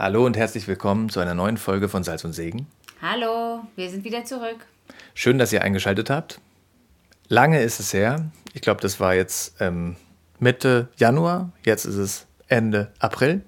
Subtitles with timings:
[0.00, 2.66] Hallo und herzlich willkommen zu einer neuen Folge von Salz und Segen.
[3.02, 4.64] Hallo, wir sind wieder zurück.
[5.12, 6.40] Schön, dass ihr eingeschaltet habt.
[7.28, 8.30] Lange ist es her.
[8.54, 9.96] Ich glaube, das war jetzt ähm,
[10.38, 11.52] Mitte Januar.
[11.66, 13.44] Jetzt ist es Ende April.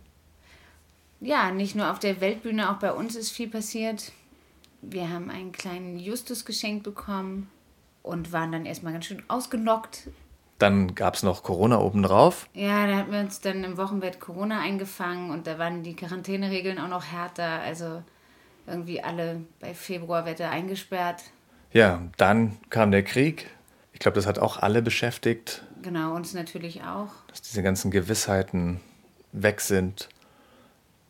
[1.22, 4.12] Ja, nicht nur auf der Weltbühne, auch bei uns ist viel passiert.
[4.82, 7.48] Wir haben einen kleinen Justus geschenkt bekommen
[8.02, 10.10] und waren dann erstmal ganz schön ausgenockt.
[10.62, 12.48] Dann gab es noch Corona obendrauf.
[12.54, 16.78] Ja, da hatten wir uns dann im Wochenbett Corona eingefangen und da waren die Quarantäneregeln
[16.78, 17.62] auch noch härter.
[17.62, 18.04] Also
[18.68, 21.24] irgendwie alle bei Februarwetter eingesperrt.
[21.72, 23.50] Ja, dann kam der Krieg.
[23.92, 25.64] Ich glaube, das hat auch alle beschäftigt.
[25.82, 27.08] Genau, uns natürlich auch.
[27.26, 28.80] Dass diese ganzen Gewissheiten
[29.32, 30.10] weg sind,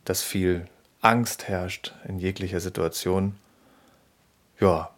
[0.03, 0.65] dass viel
[0.99, 3.35] Angst herrscht in jeglicher Situation.
[4.59, 4.89] Ja.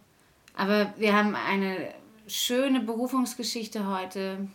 [0.55, 1.75] Aber wir haben eine
[2.27, 4.47] schöne Berufungsgeschichte heute,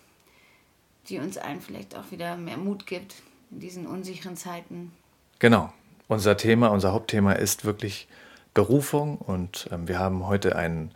[1.09, 3.16] die uns allen vielleicht auch wieder mehr Mut gibt
[3.51, 4.93] in diesen unsicheren Zeiten.
[5.38, 5.73] Genau.
[6.09, 8.09] Unser Thema, unser Hauptthema ist wirklich
[8.52, 10.91] Berufung und ähm, wir haben heute ein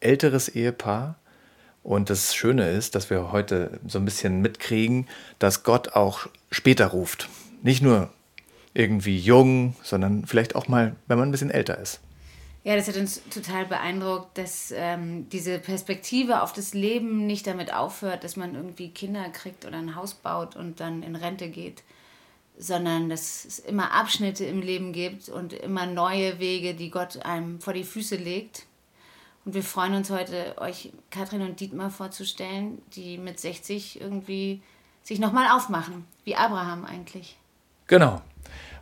[0.00, 1.16] älteres Ehepaar.
[1.82, 5.06] Und das Schöne ist, dass wir heute so ein bisschen mitkriegen,
[5.38, 7.30] dass Gott auch später ruft.
[7.62, 8.10] Nicht nur
[8.74, 12.00] irgendwie jung, sondern vielleicht auch mal, wenn man ein bisschen älter ist.
[12.68, 17.72] Ja, das hat uns total beeindruckt, dass ähm, diese Perspektive auf das Leben nicht damit
[17.72, 21.82] aufhört, dass man irgendwie Kinder kriegt oder ein Haus baut und dann in Rente geht,
[22.58, 27.58] sondern dass es immer Abschnitte im Leben gibt und immer neue Wege, die Gott einem
[27.58, 28.66] vor die Füße legt.
[29.46, 34.60] Und wir freuen uns heute, euch Katrin und Dietmar vorzustellen, die mit 60 irgendwie
[35.02, 37.38] sich nochmal aufmachen, wie Abraham eigentlich.
[37.86, 38.20] Genau.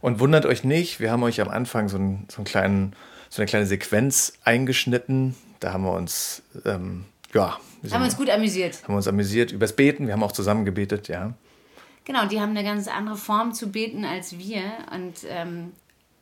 [0.01, 2.97] Und wundert euch nicht, wir haben euch am Anfang so einen, so einen kleinen
[3.29, 5.35] so eine kleine Sequenz eingeschnitten.
[5.61, 7.59] Da haben wir uns, ähm, ja.
[7.83, 8.83] Wir haben uns gut amüsiert.
[8.83, 10.07] Haben wir uns amüsiert übers Beten.
[10.07, 11.35] Wir haben auch zusammen gebetet, ja.
[12.05, 14.63] Genau, die haben eine ganz andere Form zu beten als wir.
[14.93, 15.73] Und, ähm,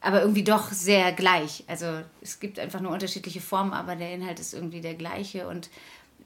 [0.01, 1.65] aber irgendwie doch sehr gleich.
[1.67, 1.87] Also
[2.21, 5.47] es gibt einfach nur unterschiedliche Formen, aber der Inhalt ist irgendwie der gleiche.
[5.49, 5.71] Und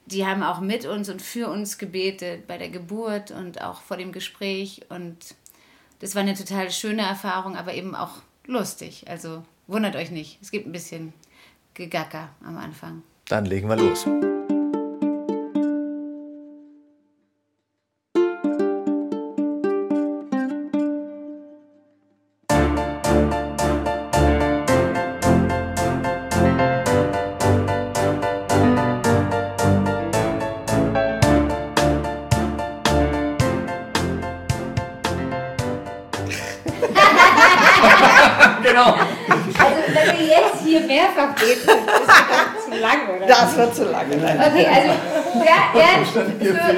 [0.06, 3.96] die haben auch mit uns und für uns gebetet bei der Geburt und auch vor
[3.96, 4.82] dem Gespräch.
[4.88, 5.16] Und
[5.98, 9.06] das war eine total schöne Erfahrung, aber eben auch lustig.
[9.08, 11.12] Also Wundert euch nicht, es gibt ein bisschen
[11.74, 13.02] Gegacker am Anfang.
[13.26, 14.06] Dann legen wir los.
[44.36, 44.92] Okay, also
[45.44, 46.24] ja, ja, für,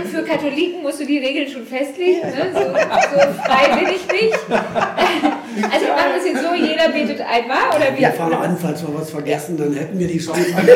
[0.08, 2.20] für Katholiken musst du die Regeln schon festlegen.
[2.20, 2.50] Ne?
[2.52, 4.38] So, so frei bin ich nicht.
[5.70, 8.00] Also wir machen das jetzt so, jeder betet einmal oder wie?
[8.00, 10.46] Wir fahren an, falls wir was vergessen, dann hätten wir die Chance.
[10.54, 10.66] Weil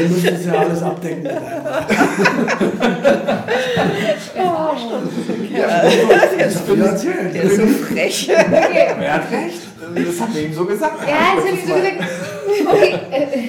[0.00, 1.32] wir müssen es ja alles abdecken mit
[4.38, 4.74] Oh,
[5.52, 8.30] ja, der ist, der ist so frech.
[8.30, 8.86] Okay.
[9.00, 9.62] Er hat recht.
[9.94, 11.08] Das hat er ihm so gesagt.
[11.08, 11.96] Ja, das hat ihm so gesagt.
[12.46, 13.48] Okay.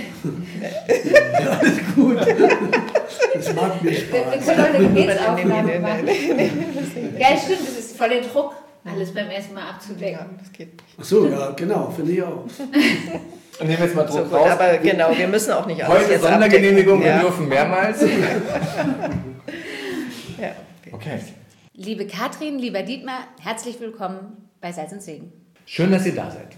[1.42, 2.18] Ja, alles gut.
[3.34, 4.12] Das macht mir Spaß.
[4.12, 6.08] Wir können auch eine Gebetsaufnahme machen.
[7.20, 10.20] Ja, stimmt, das ist voll der Druck, alles beim ersten Mal abzudecken.
[10.20, 10.84] Ja, das geht nicht.
[11.00, 12.46] Ach so, ja, genau, finde ich auch.
[13.60, 14.50] Und nehmen wir jetzt mal Druck so raus.
[14.52, 18.02] Aber genau, wir müssen auch nicht alles Heute Sondergenehmigung, wir dürfen mehrmals.
[18.02, 18.08] ja.
[20.92, 21.20] Okay.
[21.74, 25.32] Liebe Katrin, lieber Dietmar, herzlich willkommen bei Salz und Segen.
[25.66, 26.56] Schön, dass ihr da seid.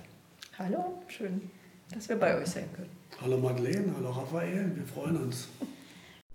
[0.58, 1.50] Hallo, schön,
[1.94, 2.90] dass wir bei euch sein können.
[3.22, 5.48] Hallo Madeleine, hallo Raphael, wir freuen uns.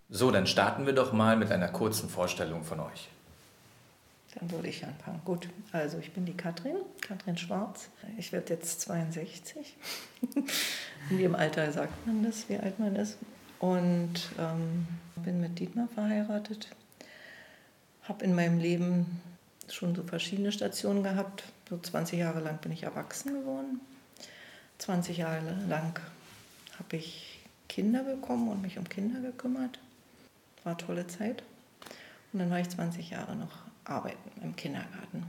[0.09, 3.09] So, dann starten wir doch mal mit einer kurzen Vorstellung von euch.
[4.35, 5.21] Dann würde ich anfangen.
[5.25, 7.89] Gut, also ich bin die Katrin, Katrin Schwarz.
[8.19, 9.77] Ich werde jetzt 62.
[11.11, 13.17] In dem Alter sagt man das, wie alt man ist.
[13.61, 14.87] Und ähm,
[15.17, 16.69] bin mit Dietmar verheiratet.
[18.03, 19.23] Habe in meinem Leben
[19.71, 21.45] schon so verschiedene Stationen gehabt.
[21.71, 23.81] So 20 Jahre lang bin ich erwachsen geworden.
[24.79, 26.01] 20 Jahre lang
[26.79, 29.79] habe ich Kinder bekommen und mich um Kinder gekümmert.
[30.63, 31.43] War eine tolle Zeit.
[32.33, 33.53] Und dann war ich 20 Jahre noch
[33.85, 35.25] arbeiten im Kindergarten.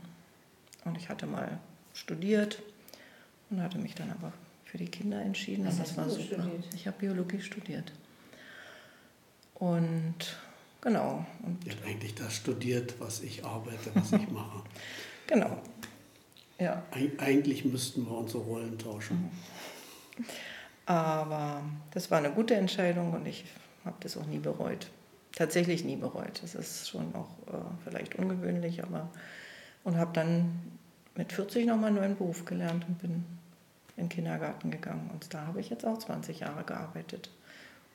[0.86, 1.60] Und ich hatte mal
[1.94, 2.62] studiert
[3.50, 4.34] und hatte mich dann aber
[4.66, 5.66] für die Kinder entschieden.
[5.66, 6.24] Was und das war super.
[6.24, 6.74] Studiert?
[6.74, 7.92] Ich habe Biologie studiert.
[9.56, 10.38] Und
[10.82, 11.26] genau.
[11.44, 14.64] Und ich habe eigentlich das studiert, was ich arbeite, was ich mache.
[15.28, 15.62] genau.
[16.60, 16.84] Ja.
[16.92, 19.30] Eig eigentlich müssten wir unsere Rollen tauschen.
[20.18, 20.26] Mhm.
[20.86, 23.46] Aber das war eine gute Entscheidung und ich
[23.84, 24.90] habe das auch nie bereut.
[25.36, 26.42] Tatsächlich nie bereut.
[26.42, 29.10] Das ist schon auch äh, vielleicht ungewöhnlich, aber
[29.84, 30.80] und habe dann
[31.16, 33.26] mit 40 nochmal einen neuen Beruf gelernt und bin
[33.96, 35.10] in den Kindergarten gegangen.
[35.14, 37.30] Und da habe ich jetzt auch 20 Jahre gearbeitet.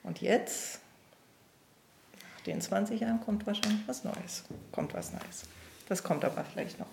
[0.02, 0.80] Und jetzt,
[2.14, 4.44] nach den 20 Jahren, kommt wahrscheinlich was Neues.
[4.72, 5.44] Kommt was Neues.
[5.88, 6.86] Das kommt aber vielleicht noch.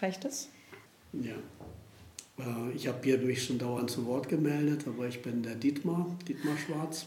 [0.00, 0.48] Reicht es?
[1.12, 1.34] Ja.
[2.38, 6.06] Äh, ich habe hier mich schon dauernd zu Wort gemeldet, aber ich bin der Dietmar,
[6.26, 7.06] Dietmar Schwarz.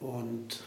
[0.00, 0.64] Und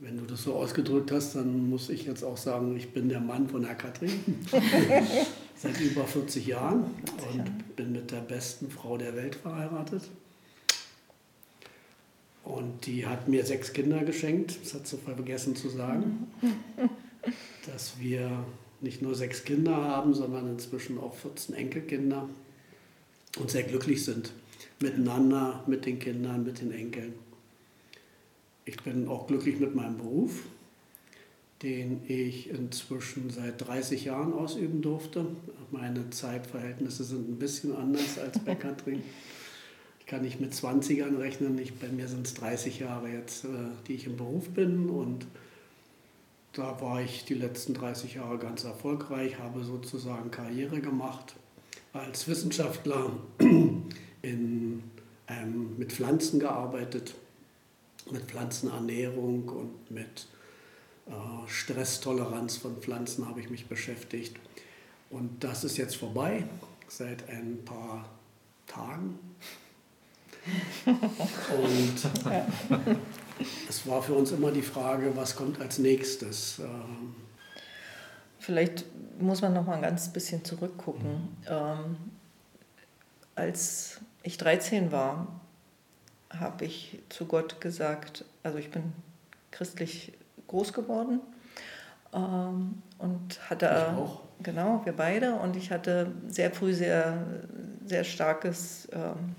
[0.00, 3.20] wenn du das so ausgedrückt hast, dann muss ich jetzt auch sagen, ich bin der
[3.20, 4.12] Mann von der Katrin.
[5.56, 6.84] Seit über 40 Jahren
[7.32, 10.02] und bin mit der besten Frau der Welt verheiratet.
[12.42, 16.26] Und die hat mir sechs Kinder geschenkt, das hat sie vergessen zu sagen,
[17.66, 18.44] dass wir
[18.84, 22.28] nicht nur sechs Kinder haben, sondern inzwischen auch 14 Enkelkinder
[23.40, 24.32] und sehr glücklich sind
[24.80, 27.14] miteinander, mit den Kindern, mit den Enkeln.
[28.64, 30.42] Ich bin auch glücklich mit meinem Beruf,
[31.62, 35.26] den ich inzwischen seit 30 Jahren ausüben durfte.
[35.70, 39.02] Meine Zeitverhältnisse sind ein bisschen anders als bei Katrin.
[40.00, 43.48] Ich kann nicht mit 20ern rechnen, ich, bei mir sind es 30 Jahre jetzt, äh,
[43.88, 45.26] die ich im Beruf bin und
[46.54, 51.34] da war ich die letzten 30 Jahre ganz erfolgreich, habe sozusagen Karriere gemacht
[51.92, 53.10] als Wissenschaftler,
[54.22, 54.82] in,
[55.28, 57.14] ähm, mit Pflanzen gearbeitet
[58.10, 60.26] mit Pflanzenernährung und mit
[61.06, 64.36] äh, Stresstoleranz von Pflanzen habe ich mich beschäftigt.
[65.10, 66.44] Und das ist jetzt vorbei,
[66.88, 68.08] seit ein paar
[68.66, 69.18] Tagen.
[70.84, 70.94] Und
[73.68, 76.58] es war für uns immer die Frage, was kommt als nächstes.
[76.58, 77.14] Ähm,
[78.38, 78.84] Vielleicht
[79.20, 81.28] muss man noch mal ein ganz bisschen zurückgucken.
[81.48, 81.96] Ähm,
[83.34, 85.40] als ich 13 war,
[86.30, 88.92] habe ich zu Gott gesagt, also ich bin
[89.50, 90.12] christlich
[90.46, 91.20] groß geworden
[92.12, 94.22] ähm, und hatte, ich auch.
[94.42, 97.26] genau, wir beide, und ich hatte sehr früh sehr,
[97.86, 99.34] sehr starkes ähm,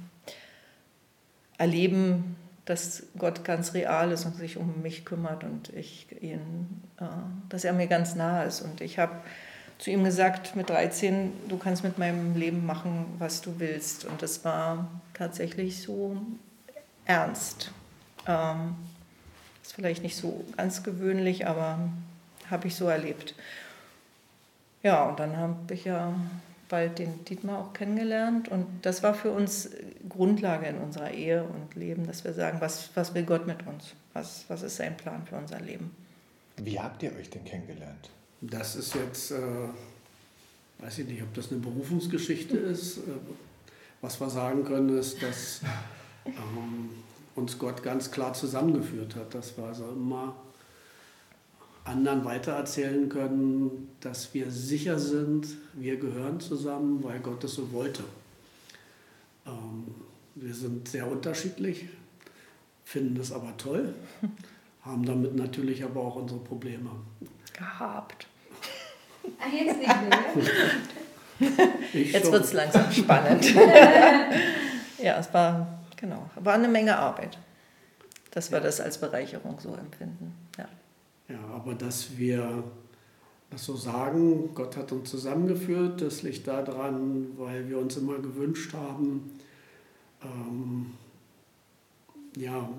[1.58, 2.36] Erleben,
[2.66, 7.06] dass Gott ganz real ist und sich um mich kümmert und ich ihn, äh,
[7.50, 8.62] dass er mir ganz nahe ist.
[8.62, 9.14] Und ich habe
[9.78, 14.06] zu ihm gesagt mit 13, du kannst mit meinem Leben machen, was du willst.
[14.06, 16.18] Und das war tatsächlich so
[17.06, 17.72] ernst.
[18.28, 18.76] Ähm,
[19.62, 21.80] ist vielleicht nicht so ganz gewöhnlich, aber
[22.50, 23.36] habe ich so erlebt.
[24.82, 26.14] Ja, und dann habe ich ja
[26.70, 29.70] bald den Dietmar auch kennengelernt und das war für uns
[30.10, 33.94] Grundlage in unserer Ehe und Leben, dass wir sagen, was, was will Gott mit uns?
[34.14, 35.92] Was, was ist sein Plan für unser Leben?
[36.58, 38.10] Wie habt ihr euch denn kennengelernt?
[38.42, 39.38] Das ist jetzt, äh,
[40.80, 42.98] weiß ich nicht, ob das eine Berufungsgeschichte ist.
[42.98, 43.02] Äh,
[44.02, 45.62] was wir sagen können, ist, dass
[46.26, 46.90] ähm,
[47.36, 50.36] uns Gott ganz klar zusammengeführt hat, dass wir also immer
[51.86, 58.04] anderen weitererzählen können, dass wir sicher sind, wir gehören zusammen, weil Gott es so wollte.
[59.46, 59.86] Ähm,
[60.36, 61.86] wir sind sehr unterschiedlich,
[62.84, 63.94] finden das aber toll,
[64.82, 66.90] haben damit natürlich aber auch unsere Probleme.
[67.54, 68.28] Gehabt.
[69.40, 70.20] Ach, jetzt nicht mehr.
[71.92, 73.54] Ich Jetzt wird es langsam spannend.
[75.04, 77.38] ja, es war, genau, war eine Menge Arbeit,
[78.32, 78.64] dass wir Ja.
[78.64, 80.34] das als Bereicherung so empfinden.
[81.28, 81.40] Ja.
[81.54, 82.64] Aber dass wir
[83.50, 88.74] das so sagen, Gott hat uns zusammengeführt, das liegt daran, weil wir uns immer gewünscht
[88.74, 89.32] haben,
[90.24, 90.92] ähm,
[92.36, 92.70] ja,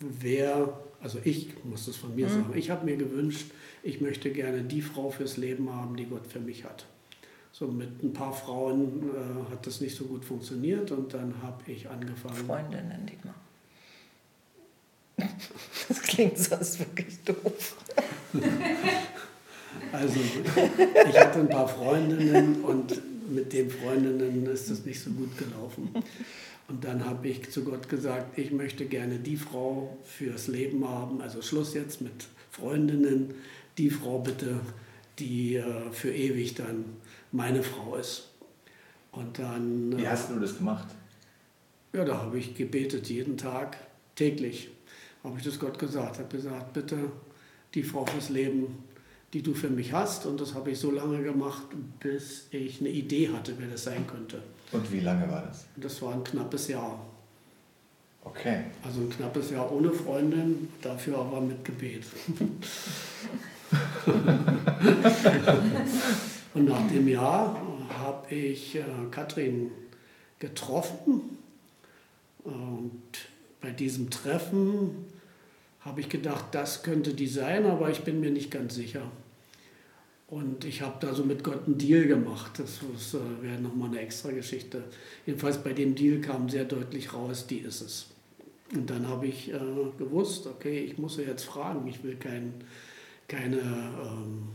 [0.00, 3.50] wer, also ich muss das von mir sagen, ich habe mir gewünscht,
[3.82, 6.86] ich möchte gerne die Frau fürs Leben haben, die Gott für mich hat.
[7.52, 11.70] So mit ein paar Frauen äh, hat das nicht so gut funktioniert und dann habe
[11.70, 12.46] ich angefangen.
[12.46, 13.34] Freundinnen, Dietmar.
[15.88, 17.76] Das klingt sonst wirklich doof.
[19.92, 20.20] Also
[21.10, 25.90] ich hatte ein paar Freundinnen und mit den Freundinnen ist es nicht so gut gelaufen.
[26.68, 31.22] Und dann habe ich zu Gott gesagt, ich möchte gerne die Frau fürs Leben haben,
[31.22, 32.12] also Schluss jetzt mit
[32.50, 33.34] Freundinnen,
[33.78, 34.60] die Frau bitte,
[35.18, 36.84] die äh, für ewig dann
[37.32, 38.28] meine Frau ist.
[39.12, 40.88] Und dann, Wie äh, hast du das gemacht?
[41.94, 43.78] ja, da habe ich gebetet jeden Tag,
[44.14, 44.68] täglich,
[45.24, 46.96] habe ich das Gott gesagt, habe gesagt, bitte
[47.74, 48.84] die Frau fürs Leben,
[49.32, 50.26] die du für mich hast.
[50.26, 51.64] Und das habe ich so lange gemacht,
[52.00, 54.42] bis ich eine Idee hatte, wer das sein könnte.
[54.72, 55.66] Und wie lange war das?
[55.76, 57.04] Das war ein knappes Jahr.
[58.24, 58.64] Okay.
[58.82, 62.04] Also ein knappes Jahr ohne Freundin, dafür aber mit Gebet.
[66.54, 67.60] Und nach dem Jahr
[67.98, 69.70] habe ich äh, Katrin
[70.38, 71.38] getroffen.
[72.44, 73.02] Und
[73.60, 75.06] bei diesem Treffen
[75.80, 79.10] habe ich gedacht, das könnte die sein, aber ich bin mir nicht ganz sicher.
[80.28, 82.58] Und ich habe da so mit Gott einen Deal gemacht.
[82.58, 82.80] Das,
[83.14, 84.84] äh, wäre nochmal eine extra Geschichte.
[85.24, 88.06] Jedenfalls bei dem Deal kam sehr deutlich raus, die ist es.
[88.74, 89.58] Und dann habe ich äh,
[89.96, 92.52] gewusst, okay, ich muss ja jetzt fragen, ich will kein,
[93.26, 94.48] keine ähm,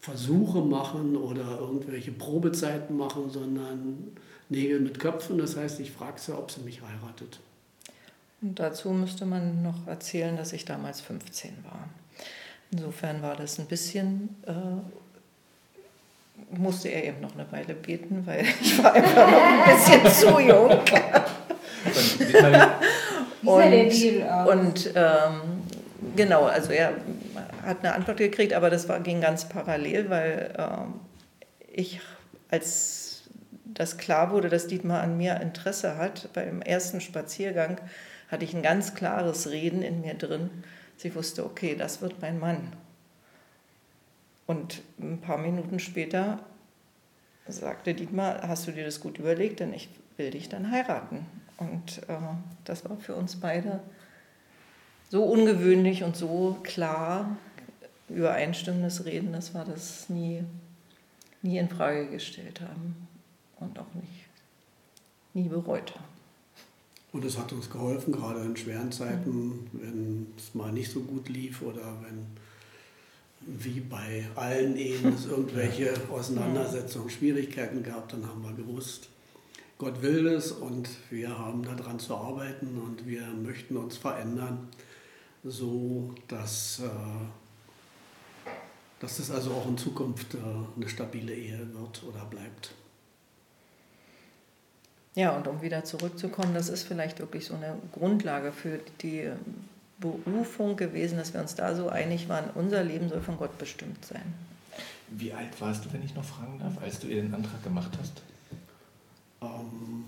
[0.00, 4.12] Versuche machen oder irgendwelche Probezeiten machen, sondern
[4.50, 5.38] Nägel mit Köpfen.
[5.38, 7.40] Das heißt, ich frage sie, ob sie mich heiratet.
[8.42, 11.88] Und dazu müsste man noch erzählen, dass ich damals 15 war.
[12.70, 14.52] Insofern war das ein bisschen, äh,
[16.56, 20.38] musste er eben noch eine Weile beten, weil ich war einfach noch ein bisschen zu
[20.40, 20.70] jung.
[23.42, 25.40] und, und ähm,
[26.14, 26.92] genau, also er
[27.64, 30.94] hat eine Antwort gekriegt, aber das war, ging ganz parallel, weil ähm,
[31.72, 32.00] ich,
[32.50, 33.22] als
[33.64, 37.78] das klar wurde, dass Dietmar an mir Interesse hat, beim ersten Spaziergang
[38.28, 40.50] hatte ich ein ganz klares Reden in mir drin
[40.96, 42.72] Sie wusste, okay, das wird mein Mann.
[44.46, 46.40] Und ein paar Minuten später
[47.46, 51.26] sagte Dietmar, hast du dir das gut überlegt, denn ich will dich dann heiraten.
[51.58, 52.16] Und äh,
[52.64, 53.80] das war für uns beide
[55.10, 57.36] so ungewöhnlich und so klar
[58.08, 60.44] übereinstimmendes Reden, dass wir das nie,
[61.42, 63.08] nie in Frage gestellt haben
[63.58, 64.26] und auch nicht,
[65.34, 66.15] nie bereut haben.
[67.16, 71.30] Und es hat uns geholfen, gerade in schweren Zeiten, wenn es mal nicht so gut
[71.30, 72.26] lief oder wenn,
[73.40, 79.08] wie bei allen Ehen, es irgendwelche Auseinandersetzungen, Schwierigkeiten gab, dann haben wir gewusst,
[79.78, 84.68] Gott will es und wir haben daran zu arbeiten und wir möchten uns verändern,
[85.42, 88.50] so dass, äh,
[89.00, 90.38] dass es also auch in Zukunft äh,
[90.76, 92.74] eine stabile Ehe wird oder bleibt.
[95.16, 99.30] Ja, und um wieder zurückzukommen, das ist vielleicht wirklich so eine Grundlage für die
[99.98, 104.04] Berufung gewesen, dass wir uns da so einig waren, unser Leben soll von Gott bestimmt
[104.04, 104.34] sein.
[105.08, 107.96] Wie alt warst du, wenn ich noch fragen darf, als du ihr den Antrag gemacht
[107.98, 108.20] hast?
[109.40, 110.04] Ähm,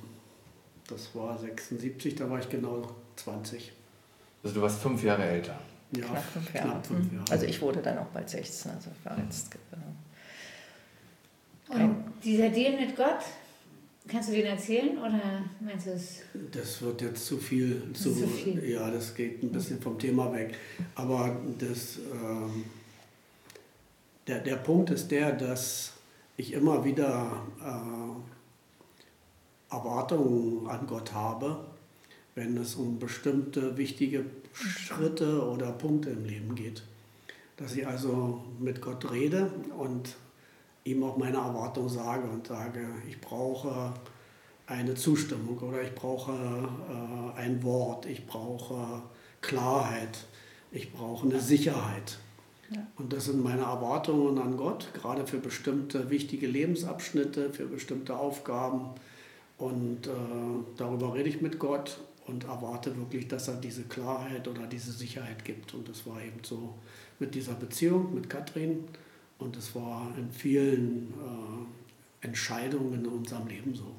[0.87, 3.73] das war 76, da war ich genau 20.
[4.43, 5.59] Also du warst fünf Jahre älter?
[5.97, 6.69] Ja, knapp fünf Jahre.
[6.69, 7.19] Knapp fünf mhm.
[7.19, 7.33] Jahre.
[7.33, 9.25] Also ich wurde dann auch bald 16, also war mhm.
[9.25, 9.55] jetzt...
[9.55, 9.59] Äh,
[11.75, 13.25] und dieser Deal mit Gott,
[14.09, 16.23] Kannst du den erzählen oder meinst du es?
[16.53, 17.93] Das wird jetzt zu viel.
[17.93, 18.65] Zu, zu viel.
[18.67, 20.55] Ja, das geht ein bisschen vom Thema weg.
[20.95, 22.65] Aber das, ähm,
[24.27, 25.93] der, der Punkt ist der, dass
[26.39, 28.15] ich immer wieder äh,
[29.75, 31.67] Erwartungen an Gott habe,
[32.35, 34.25] wenn es um bestimmte wichtige
[34.55, 36.83] Schritte oder Punkte im Leben geht.
[37.59, 40.17] Dass ich also mit Gott rede und
[40.91, 43.93] ihm auch meine Erwartung sage und sage, ich brauche
[44.67, 49.03] eine Zustimmung oder ich brauche äh, ein Wort, ich brauche
[49.41, 50.27] Klarheit,
[50.71, 52.19] ich brauche eine Sicherheit.
[52.71, 52.87] Ja.
[52.97, 58.91] Und das sind meine Erwartungen an Gott, gerade für bestimmte wichtige Lebensabschnitte, für bestimmte Aufgaben.
[59.57, 60.11] Und äh,
[60.77, 65.45] darüber rede ich mit Gott und erwarte wirklich, dass er diese Klarheit oder diese Sicherheit
[65.45, 65.73] gibt.
[65.73, 66.75] Und das war eben so
[67.19, 68.85] mit dieser Beziehung mit Katrin.
[69.39, 73.95] Und es war in vielen äh, Entscheidungen in unserem Leben so.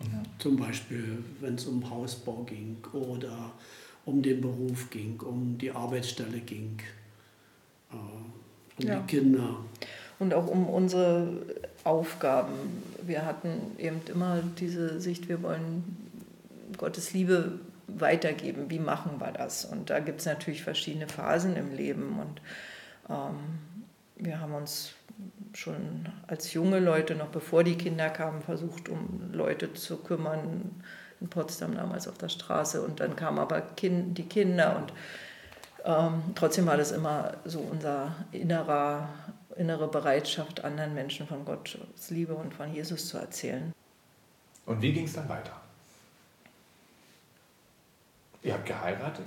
[0.00, 0.22] Ja.
[0.38, 3.52] Zum Beispiel, wenn es um Hausbau ging oder
[4.04, 6.78] um den Beruf ging, um die Arbeitsstelle ging,
[7.90, 9.00] äh, um ja.
[9.00, 9.56] die Kinder.
[10.18, 11.42] Und auch um unsere
[11.84, 12.52] Aufgaben.
[13.02, 15.84] Wir hatten eben immer diese Sicht, wir wollen
[16.76, 18.68] Gottes Liebe weitergeben.
[18.68, 19.64] Wie machen wir das?
[19.64, 22.18] Und da gibt es natürlich verschiedene Phasen im Leben.
[22.20, 22.40] Und
[23.08, 24.92] wir haben uns
[25.54, 30.82] schon als junge Leute, noch bevor die Kinder kamen, versucht, um Leute zu kümmern.
[31.20, 32.80] In Potsdam damals auf der Straße.
[32.80, 34.76] Und dann kamen aber kind, die Kinder.
[34.76, 34.92] Und
[35.84, 39.08] ähm, trotzdem war das immer so unser innerer,
[39.56, 43.72] innere Bereitschaft, anderen Menschen von Gottes Liebe und von Jesus zu erzählen.
[44.66, 45.60] Und wie ging es dann weiter?
[48.42, 49.26] Ihr habt geheiratet?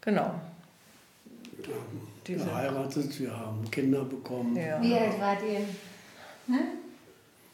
[0.00, 0.40] Genau.
[2.26, 2.44] Diese.
[2.44, 4.56] geheiratet, wir haben Kinder bekommen.
[4.56, 4.80] Ja.
[4.82, 5.60] Wie alt wart ihr?
[6.54, 6.64] Hm?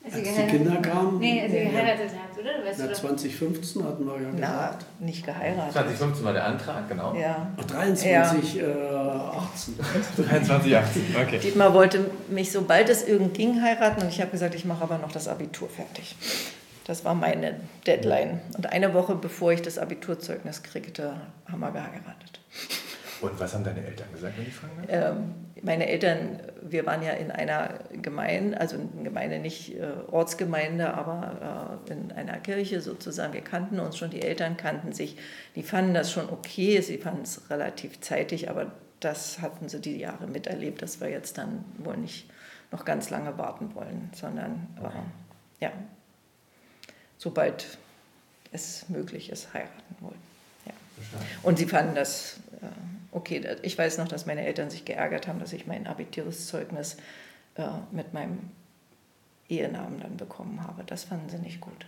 [0.05, 1.19] Als, als die Kinder kamen?
[1.21, 2.65] Nee, als ihr geheiratet habt, oder?
[2.65, 4.87] Weißt Na, 2015 hatten wir ja gesagt.
[4.99, 5.73] Na, nicht geheiratet.
[5.73, 7.15] 2015 war der Antrag, genau.
[7.15, 7.53] Ja.
[7.57, 8.63] Ach, 23, ja.
[8.65, 9.75] Äh, 18.
[10.17, 11.39] 23, 18, okay.
[11.39, 14.99] Dietmar wollte mich, sobald es irgend ging, heiraten und ich habe gesagt, ich mache aber
[14.99, 16.17] noch das Abitur fertig.
[16.85, 18.41] Das war meine Deadline.
[18.57, 21.15] Und eine Woche bevor ich das Abiturzeugnis kriegte,
[21.49, 22.41] haben wir geheiratet.
[23.23, 27.13] Und was haben deine Eltern gesagt, wenn ich fragen ähm, Meine Eltern, wir waren ja
[27.13, 33.33] in einer Gemeinde, also eine Gemeinde, nicht äh, Ortsgemeinde, aber äh, in einer Kirche sozusagen.
[33.33, 35.17] Wir kannten uns schon, die Eltern kannten sich.
[35.55, 39.99] Die fanden das schon okay, sie fanden es relativ zeitig, aber das hatten sie die
[39.99, 42.29] Jahre miterlebt, dass wir jetzt dann wohl nicht
[42.71, 44.89] noch ganz lange warten wollen, sondern okay.
[45.61, 45.73] äh, ja,
[47.19, 47.79] sobald
[48.53, 50.21] es möglich ist, heiraten wollen.
[50.67, 50.73] Ja.
[51.43, 52.67] Und sie fanden das äh,
[53.13, 53.57] okay.
[53.63, 56.97] Ich weiß noch, dass meine Eltern sich geärgert haben, dass ich mein Abiturszeugnis
[57.55, 58.51] äh, mit meinem
[59.49, 60.83] Ehenamen dann bekommen habe.
[60.85, 61.87] Das fanden sie nicht gut.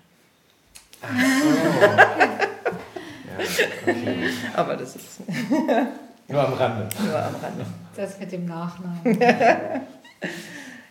[1.02, 1.48] Ach so.
[1.90, 3.38] ja,
[3.82, 4.30] okay.
[4.54, 5.20] Aber das ist.
[6.28, 6.88] Nur am Rande.
[7.04, 7.66] Nur am Rande.
[7.96, 9.00] Das mit dem Nachnamen.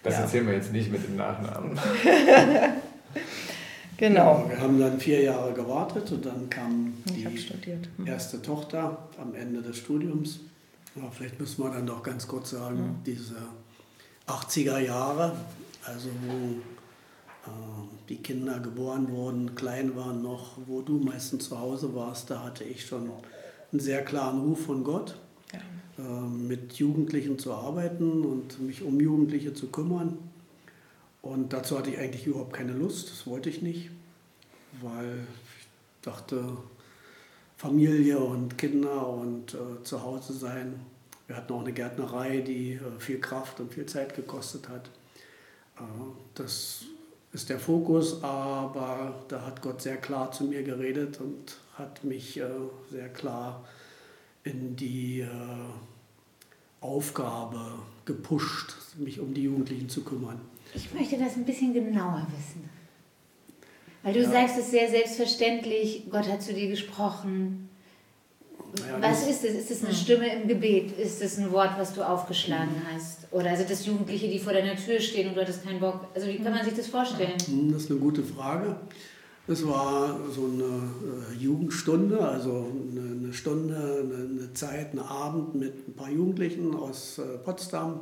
[0.03, 0.21] Das ja.
[0.23, 1.79] erzählen wir jetzt nicht mit dem Nachnamen.
[3.97, 4.43] Genau.
[4.43, 8.07] Ja, wir haben dann vier Jahre gewartet und dann kam die hm.
[8.07, 10.39] erste Tochter am Ende des Studiums.
[10.95, 13.03] Ja, vielleicht müssen wir dann doch ganz kurz sagen, mhm.
[13.05, 13.35] diese
[14.27, 15.35] 80er Jahre,
[15.83, 21.95] also wo äh, die Kinder geboren wurden, klein waren noch, wo du meistens zu Hause
[21.95, 23.09] warst, da hatte ich schon
[23.71, 25.17] einen sehr klaren Ruf von Gott,
[25.51, 25.59] ja.
[26.03, 30.17] äh, mit Jugendlichen zu arbeiten und mich um Jugendliche zu kümmern.
[31.23, 33.89] Und dazu hatte ich eigentlich überhaupt keine Lust, das wollte ich nicht,
[34.81, 35.25] weil
[35.57, 35.67] ich
[36.01, 36.57] dachte,
[37.55, 40.81] Familie und Kinder und äh, zu Hause sein.
[41.27, 44.87] Wir hatten auch eine Gärtnerei, die äh, viel Kraft und viel Zeit gekostet hat.
[45.77, 45.83] Äh,
[46.35, 46.83] das
[47.31, 52.37] ist der Fokus, aber da hat Gott sehr klar zu mir geredet und hat mich
[52.37, 52.49] äh,
[52.91, 53.65] sehr klar
[54.43, 55.29] in die äh,
[56.81, 57.61] Aufgabe
[58.03, 60.52] gepusht, mich um die Jugendlichen zu kümmern.
[60.75, 62.69] Ich möchte das ein bisschen genauer wissen.
[64.03, 64.31] Weil du ja.
[64.31, 67.69] sagst es sehr selbstverständlich, Gott hat zu dir gesprochen.
[68.79, 69.55] Ja, was ist es?
[69.55, 69.97] Ist es eine hm.
[69.97, 70.97] Stimme im Gebet?
[70.97, 73.27] Ist es ein Wort, was du aufgeschlagen hast?
[73.31, 76.07] Oder sind es Jugendliche, die vor deiner Tür stehen und du hattest keinen Bock?
[76.15, 77.37] Also wie kann man sich das vorstellen?
[77.45, 78.75] Hm, das ist eine gute Frage.
[79.45, 85.93] Es war so eine äh, Jugendstunde, also eine, Stunde, eine, Zeit, ein Abend mit ein
[85.93, 87.99] paar Jugendlichen aus äh, Potsdam,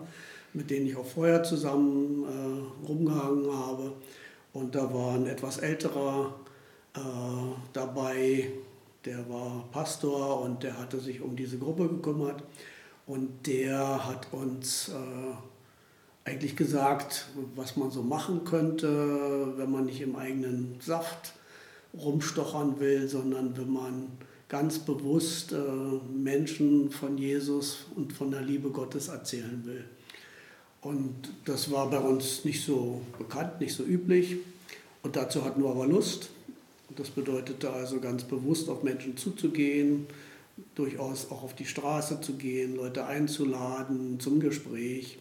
[0.53, 3.93] mit denen ich auch vorher zusammen äh, rumgehangen habe.
[4.53, 6.35] Und da war ein etwas älterer
[7.71, 8.51] dabei,
[9.05, 12.43] der war Pastor und der hatte sich um diese Gruppe gekümmert.
[13.07, 20.01] Und der hat uns äh, eigentlich gesagt, was man so machen könnte, wenn man nicht
[20.01, 21.33] im eigenen Saft
[21.93, 24.07] rumstochern will, sondern wenn man
[24.47, 25.57] ganz bewusst äh,
[26.13, 29.83] Menschen von Jesus und von der Liebe Gottes erzählen will.
[30.81, 31.13] Und
[31.45, 34.37] das war bei uns nicht so bekannt, nicht so üblich.
[35.03, 36.29] Und dazu hatten wir aber Lust.
[36.95, 40.07] Das bedeutete also ganz bewusst auf Menschen zuzugehen,
[40.75, 45.19] durchaus auch auf die Straße zu gehen, Leute einzuladen zum Gespräch.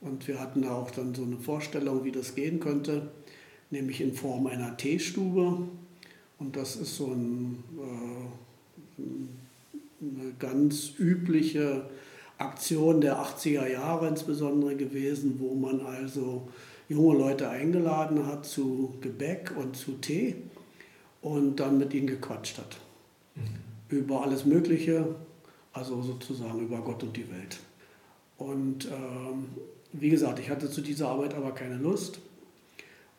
[0.00, 3.10] Und wir hatten da auch dann so eine Vorstellung, wie das gehen könnte,
[3.70, 5.68] nämlich in Form einer Teestube.
[6.38, 7.64] Und das ist so ein,
[8.98, 9.02] äh,
[10.00, 11.90] eine ganz übliche
[12.38, 16.48] Aktion der 80er Jahre insbesondere gewesen, wo man also
[16.88, 20.36] junge Leute eingeladen hat zu Gebäck und zu Tee
[21.20, 22.78] und dann mit ihnen gequatscht hat.
[23.34, 23.96] Mhm.
[23.98, 25.16] Über alles Mögliche,
[25.72, 27.58] also sozusagen über Gott und die Welt.
[28.36, 29.48] Und ähm,
[29.92, 32.20] wie gesagt, ich hatte zu dieser Arbeit aber keine Lust.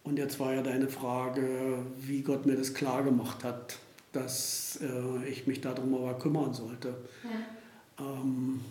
[0.03, 3.77] Und jetzt war ja deine Frage, wie Gott mir das klar gemacht hat,
[4.13, 6.95] dass äh, ich mich darum aber kümmern sollte.
[7.23, 8.05] Ja.
[8.05, 8.61] Ähm,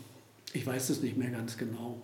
[0.53, 2.01] ich weiß es nicht mehr ganz genau.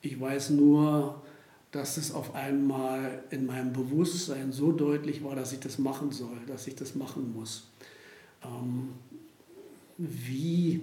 [0.00, 1.22] Ich weiß nur,
[1.70, 6.36] dass es auf einmal in meinem Bewusstsein so deutlich war, dass ich das machen soll,
[6.46, 7.68] dass ich das machen muss.
[8.44, 8.90] Ähm,
[9.96, 10.82] wie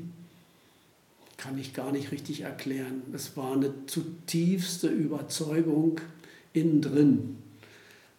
[1.39, 3.01] kann ich gar nicht richtig erklären.
[3.13, 6.01] Es war eine zutiefste Überzeugung
[6.51, 7.37] innen drin,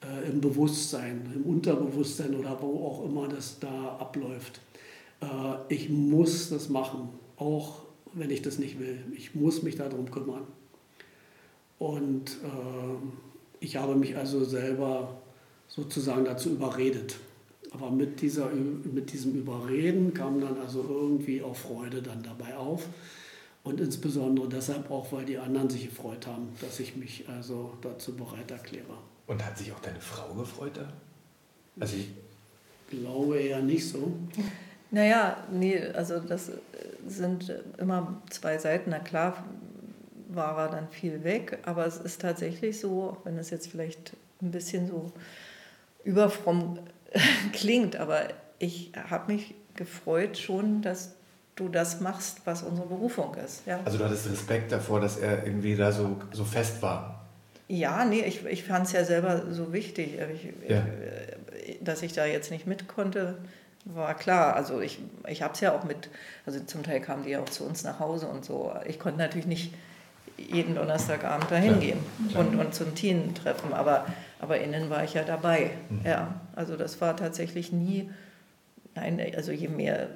[0.03, 4.61] äh, im Bewusstsein, im Unterbewusstsein oder wo auch immer das da abläuft.
[5.21, 5.27] Äh,
[5.69, 7.83] ich muss das machen, auch
[8.15, 8.99] wenn ich das nicht will.
[9.17, 10.45] Ich muss mich darum kümmern.
[11.79, 12.97] Und äh,
[13.61, 15.21] ich habe mich also selber
[15.69, 17.17] sozusagen dazu überredet.
[17.73, 22.89] Aber mit, dieser, mit diesem Überreden kam dann also irgendwie auch Freude dann dabei auf.
[23.63, 28.17] Und insbesondere deshalb auch, weil die anderen sich gefreut haben, dass ich mich also dazu
[28.17, 28.99] bereit erkläre.
[29.27, 30.93] Und hat sich auch deine Frau gefreut da?
[31.79, 32.09] Also ich
[32.89, 34.13] glaube eher nicht so.
[34.91, 36.51] Naja, nee, also das
[37.07, 38.91] sind immer zwei Seiten.
[38.91, 39.45] Na klar,
[40.29, 41.59] war er dann viel weg.
[41.65, 45.13] Aber es ist tatsächlich so, auch wenn es jetzt vielleicht ein bisschen so
[46.05, 46.79] überfromm
[47.53, 51.15] klingt, aber ich habe mich gefreut schon, dass
[51.57, 53.67] du das machst, was unsere Berufung ist.
[53.67, 53.81] Ja.
[53.85, 57.27] Also du hattest Respekt davor, dass er irgendwie da so, so fest war.
[57.69, 60.85] Ja, nee, ich, ich fand es ja selber so wichtig, ich, ja.
[61.81, 63.39] dass ich da jetzt nicht mit konnte.
[63.85, 64.55] War klar.
[64.55, 66.09] Also ich, ich habe es ja auch mit,
[66.47, 68.73] also zum Teil kamen die ja auch zu uns nach Hause und so.
[68.87, 69.75] Ich konnte natürlich nicht
[70.37, 71.99] jeden Donnerstagabend dahin gehen
[72.35, 74.07] und, und zum Teen-Treffen, aber,
[74.41, 75.71] aber innen war ich ja dabei.
[75.89, 76.01] Mhm.
[76.05, 78.11] Ja, also das war tatsächlich nie,
[78.95, 80.09] nein, also je mehr,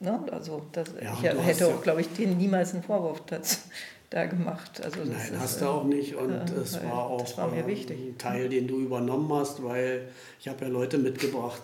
[0.00, 3.58] ne, also das, ja, ich hätte auch, glaube ich, denen niemals einen Vorwurf dazu,
[4.10, 4.80] da gemacht.
[4.82, 6.14] Also Nein, ist, hast du auch nicht.
[6.14, 10.64] Und äh, es war auch war ein Teil, den du übernommen hast, weil ich habe
[10.64, 11.62] ja Leute mitgebracht,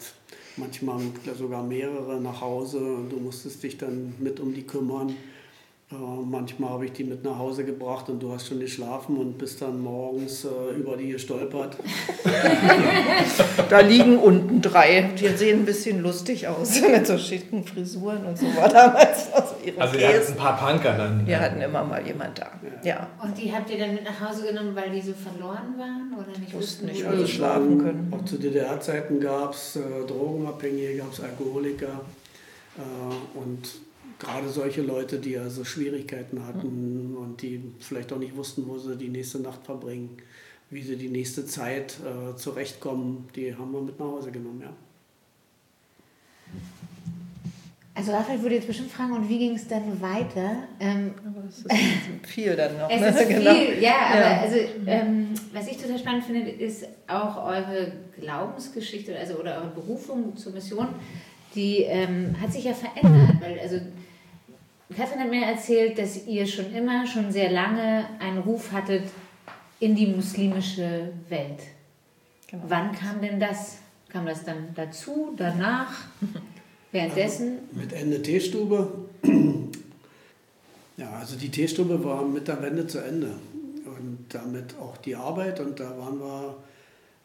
[0.56, 1.00] manchmal
[1.36, 5.14] sogar mehrere nach Hause und du musstest dich dann mit um die kümmern.
[5.92, 9.36] Äh, manchmal habe ich die mit nach Hause gebracht und du hast schon geschlafen und
[9.36, 11.76] bist dann morgens äh, über die gestolpert.
[13.68, 15.10] da liegen unten drei.
[15.18, 19.30] Die sehen ein bisschen lustig aus mit so schicken Frisuren und so war damals.
[19.34, 21.26] Also, also ihr hattet ein paar Punker dann.
[21.26, 22.50] Wir hatten immer mal jemand da.
[22.82, 22.88] Ja.
[22.88, 23.08] ja.
[23.22, 26.38] Und die habt ihr dann mit nach Hause genommen, weil die so verloren waren oder
[26.38, 28.12] nicht wussten, nicht also schlafen können?
[28.16, 32.00] Auch zu DDR-Zeiten gab es äh, Drogenabhängige, gab es Alkoholiker
[32.78, 33.68] äh, und
[34.22, 37.16] gerade solche Leute, die also Schwierigkeiten hatten mhm.
[37.16, 40.16] und die vielleicht auch nicht wussten, wo sie die nächste Nacht verbringen,
[40.70, 44.72] wie sie die nächste Zeit äh, zurechtkommen, die haben wir mit nach Hause genommen, ja.
[47.94, 50.64] Also Raphael würde jetzt bestimmt fragen, und wie ging es dann weiter?
[50.80, 52.88] Ähm, aber es ist viel dann noch.
[52.88, 53.08] Es ne?
[53.08, 53.54] ist genau.
[53.54, 54.40] viel, ja, aber ja.
[54.40, 54.56] also
[54.86, 60.52] ähm, was ich total spannend finde, ist auch eure Glaubensgeschichte also, oder eure Berufung zur
[60.52, 60.88] Mission,
[61.54, 63.78] die ähm, hat sich ja verändert, weil also
[64.94, 69.04] Katrin hat mir erzählt, dass ihr schon immer, schon sehr lange einen Ruf hattet
[69.80, 71.60] in die muslimische Welt.
[72.48, 72.64] Genau.
[72.68, 73.78] Wann kam denn das?
[74.08, 75.92] Kam das dann dazu, danach,
[76.92, 77.58] währenddessen?
[77.68, 79.06] Also mit Ende Teestube.
[80.98, 83.34] Ja, also die Teestube war mit der Wende zu Ende.
[83.86, 85.58] Und damit auch die Arbeit.
[85.58, 86.56] Und da waren wir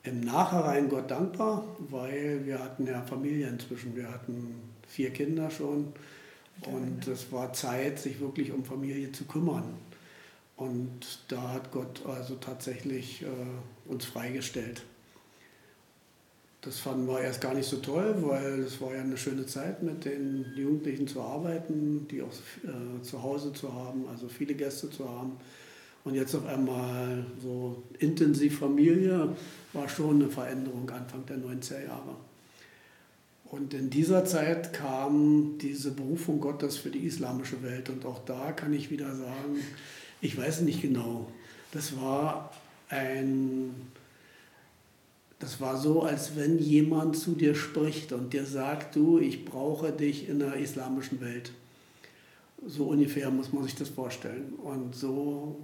[0.04, 3.96] im Nachhinein Gott dankbar, weil wir hatten ja Familie inzwischen.
[3.96, 4.56] Wir hatten
[4.88, 5.94] vier Kinder schon
[6.66, 9.76] und es war Zeit, sich wirklich um Familie zu kümmern.
[10.56, 14.82] Und da hat Gott also tatsächlich äh, uns freigestellt.
[16.62, 19.84] Das fanden wir erst gar nicht so toll, weil es war ja eine schöne Zeit,
[19.84, 24.90] mit den Jugendlichen zu arbeiten, die auch äh, zu Hause zu haben, also viele Gäste
[24.90, 25.34] zu haben.
[26.04, 29.36] Und jetzt auf einmal so intensiv Familie
[29.74, 32.16] war schon eine Veränderung Anfang der 90er Jahre.
[33.50, 37.90] Und in dieser Zeit kam diese Berufung Gottes für die islamische Welt.
[37.90, 39.58] Und auch da kann ich wieder sagen,
[40.22, 41.28] ich weiß nicht genau.
[41.72, 42.52] Das war
[42.90, 43.74] ein,
[45.40, 49.92] das war so, als wenn jemand zu dir spricht und dir sagt, du, ich brauche
[49.92, 51.52] dich in der islamischen Welt.
[52.66, 54.54] So ungefähr muss man sich das vorstellen.
[54.64, 55.58] Und so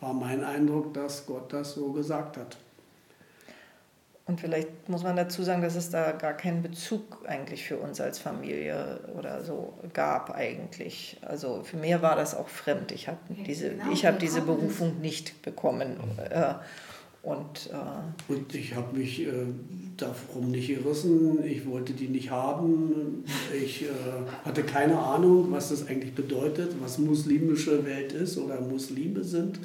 [0.00, 2.58] war mein Eindruck, dass Gott das so gesagt hat.
[4.24, 8.00] Und vielleicht muss man dazu sagen, dass es da gar keinen Bezug eigentlich für uns
[8.00, 11.18] als Familie oder so gab eigentlich.
[11.22, 12.92] Also für mich war das auch fremd.
[12.92, 15.96] Ich habe diese, genau, ich hab diese Berufung nicht bekommen.
[16.30, 16.54] Äh,
[17.22, 19.32] und, äh, und ich habe mich äh,
[19.96, 21.44] darum nicht gerissen.
[21.44, 23.24] Ich wollte die nicht haben.
[23.56, 23.88] Ich äh,
[24.44, 29.60] hatte keine Ahnung, was das eigentlich bedeutet, was muslimische Welt ist oder Muslime sind.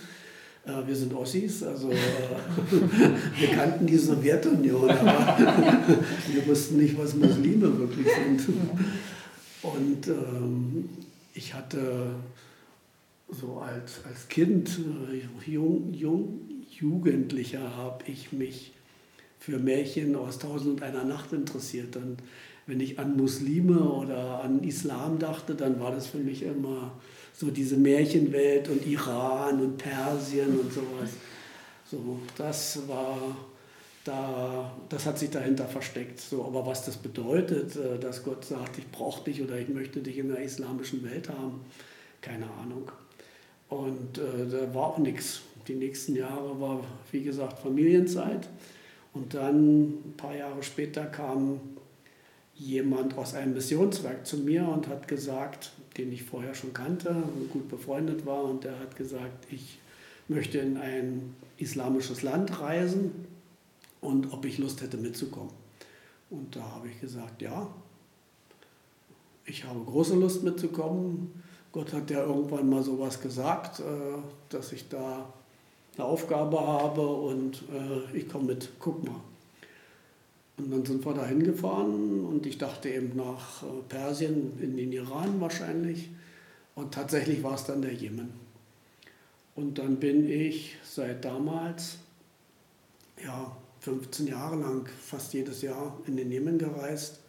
[0.86, 1.96] Wir sind Ossis, also äh,
[3.40, 5.88] wir kannten die Sowjetunion, aber
[6.34, 8.50] wir wussten nicht, was Muslime wirklich sind.
[9.64, 10.90] Und ähm,
[11.34, 12.12] ich hatte
[13.30, 14.80] so als, als Kind,
[15.12, 18.74] äh, jung, jung, Jugendlicher, habe ich mich
[19.40, 21.96] für Märchen aus Tausend und einer Nacht interessiert.
[21.96, 22.18] Und
[22.66, 26.92] wenn ich an Muslime oder an Islam dachte, dann war das für mich immer
[27.38, 31.12] so diese Märchenwelt und Iran und Persien und sowas.
[31.90, 33.38] So, das war
[34.04, 36.20] da, das hat sich dahinter versteckt.
[36.20, 40.02] So, aber was das bedeutet, äh, dass Gott sagt, ich brauche dich oder ich möchte
[40.02, 41.62] dich in der islamischen Welt haben,
[42.22, 42.92] keine Ahnung.
[43.70, 45.42] Und äh, da war auch nichts.
[45.68, 48.48] Die nächsten Jahre war, wie gesagt, Familienzeit.
[49.14, 51.60] Und dann, ein paar Jahre später, kam
[52.56, 57.52] jemand aus einem Missionswerk zu mir und hat gesagt, den ich vorher schon kannte und
[57.52, 59.80] gut befreundet war, und der hat gesagt, ich
[60.28, 63.26] möchte in ein islamisches Land reisen
[64.02, 65.54] und ob ich Lust hätte mitzukommen.
[66.30, 67.68] Und da habe ich gesagt, ja,
[69.46, 71.44] ich habe große Lust mitzukommen.
[71.72, 73.84] Gott hat ja irgendwann mal sowas gesagt, äh,
[74.50, 75.32] dass ich da
[75.96, 79.22] eine Aufgabe habe und äh, ich komme mit, guck mal.
[80.58, 84.92] Und dann sind wir da hingefahren und ich dachte eben nach äh, Persien, in den
[84.92, 86.10] Iran wahrscheinlich.
[86.74, 88.32] Und tatsächlich war es dann der Jemen.
[89.56, 91.98] Und dann bin ich seit damals,
[93.24, 97.20] ja, 15 Jahre lang, fast jedes Jahr in den Jemen gereist,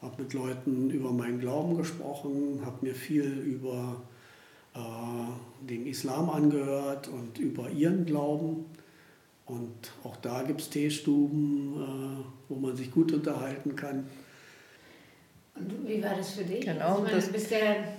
[0.00, 4.02] habe mit Leuten über meinen Glauben gesprochen, habe mir viel über
[4.74, 8.66] äh, den Islam angehört und über ihren Glauben.
[9.46, 14.08] Und auch da gibt es Teestuben, äh, wo man sich gut unterhalten kann.
[15.54, 16.64] Und wie war das für dich?
[16.64, 17.58] Genau, ich meine, das- du bist ja,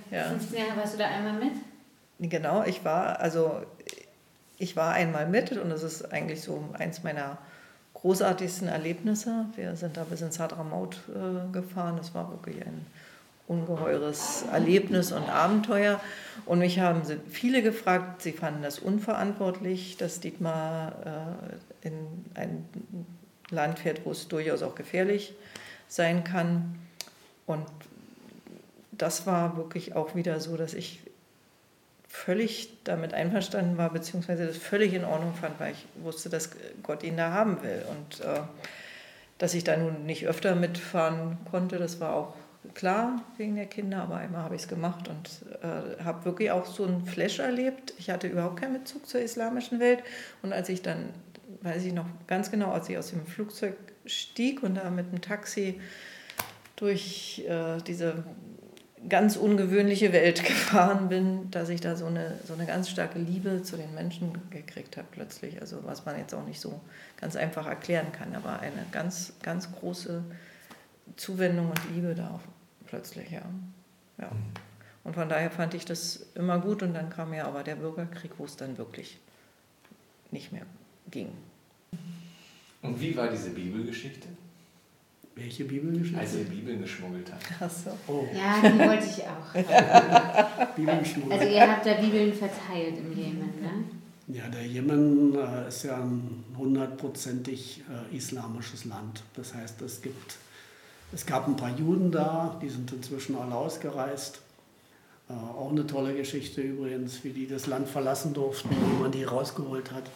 [0.10, 0.24] ja.
[0.30, 1.52] 15 Jahre, warst du da einmal mit?
[2.20, 3.62] Genau, ich war, also
[4.58, 7.38] ich war einmal mit und das ist eigentlich so eins meiner
[7.96, 9.46] großartigsten Erlebnisse.
[9.56, 11.96] Wir sind da bis ins Hadramaut äh, gefahren.
[11.98, 12.86] Das war wirklich ein
[13.54, 16.00] ungeheures Erlebnis und Abenteuer.
[16.46, 21.38] Und mich haben viele gefragt, sie fanden das unverantwortlich, dass Dietmar
[21.84, 21.96] äh, in
[22.34, 22.66] ein
[23.50, 25.34] Land fährt, wo es durchaus auch gefährlich
[25.88, 26.76] sein kann.
[27.46, 27.66] Und
[28.92, 31.00] das war wirklich auch wieder so, dass ich
[32.08, 36.52] völlig damit einverstanden war, beziehungsweise das völlig in Ordnung fand, weil ich wusste, dass
[36.84, 37.84] Gott ihn da haben will.
[37.90, 38.42] Und äh,
[39.40, 42.36] dass ich da nun nicht öfter mitfahren konnte, das war auch
[42.74, 45.30] klar wegen der Kinder, aber einmal habe ich es gemacht und
[45.62, 47.94] äh, habe wirklich auch so einen Flash erlebt.
[47.98, 50.04] Ich hatte überhaupt keinen Bezug zur islamischen Welt
[50.42, 51.10] und als ich dann,
[51.62, 55.22] weiß ich noch ganz genau, als ich aus dem Flugzeug stieg und da mit dem
[55.22, 55.80] Taxi
[56.76, 58.24] durch äh, diese
[59.10, 63.64] ganz ungewöhnliche Welt gefahren bin, dass ich da so eine, so eine ganz starke Liebe
[63.64, 65.62] zu den Menschen gekriegt habe plötzlich.
[65.62, 66.80] Also was man jetzt auch nicht so
[67.20, 70.24] ganz einfach erklären kann, aber eine ganz, ganz große
[71.16, 73.42] Zuwendung und Liebe da auch plötzlich, ja.
[74.20, 74.32] ja.
[75.04, 78.32] Und von daher fand ich das immer gut und dann kam ja aber der Bürgerkrieg,
[78.38, 79.20] wo es dann wirklich
[80.32, 80.66] nicht mehr
[81.12, 81.30] ging.
[82.82, 84.28] Und wie war diese Bibelgeschichte?
[85.36, 86.20] Welche Bibelgeschichte?
[86.20, 87.62] Als ihr Bibeln geschmuggelt habt.
[87.62, 87.98] Achso.
[88.08, 90.76] oh, Ja, die wollte ich auch.
[90.76, 91.32] Bibelschnur.
[91.32, 93.84] Also ihr habt da Bibeln verteilt im Jemen, ne?
[94.28, 99.24] Ja, der Jemen äh, ist ja ein hundertprozentig äh, islamisches Land.
[99.36, 100.38] Das heißt, es, gibt,
[101.14, 104.40] es gab ein paar Juden da, die sind inzwischen alle ausgereist.
[105.30, 109.24] Äh, auch eine tolle Geschichte übrigens, wie die das Land verlassen durften, wie man die
[109.24, 110.10] rausgeholt hat.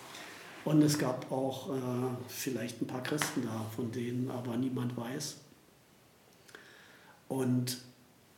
[0.66, 1.80] Und es gab auch äh,
[2.28, 5.38] vielleicht ein paar Christen da, von denen aber niemand weiß.
[7.30, 7.78] Und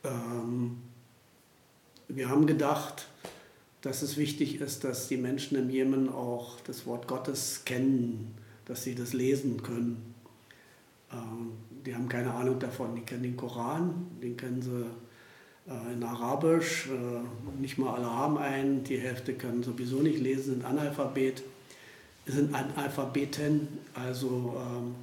[0.04, 0.78] ähm,
[2.08, 3.08] wir haben gedacht,
[3.80, 8.34] dass es wichtig ist, dass die Menschen im Jemen auch das Wort Gottes kennen,
[8.66, 10.14] dass sie das lesen können.
[11.12, 11.52] Ähm,
[11.84, 14.86] die haben keine Ahnung davon, die kennen den Koran, den kennen sie
[15.70, 20.54] äh, in Arabisch, äh, nicht mal alle haben einen, die Hälfte können sowieso nicht lesen,
[20.54, 21.42] sind Analphabet,
[22.26, 24.94] sind Analphabeten, also ähm,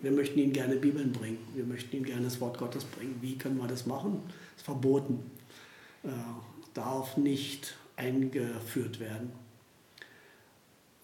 [0.00, 3.18] wir möchten ihnen gerne Bibeln bringen, wir möchten ihnen gerne das Wort Gottes bringen.
[3.20, 4.20] Wie können wir das machen?
[4.26, 5.30] Das ist verboten,
[6.02, 6.08] äh,
[6.74, 9.30] darf nicht eingeführt werden.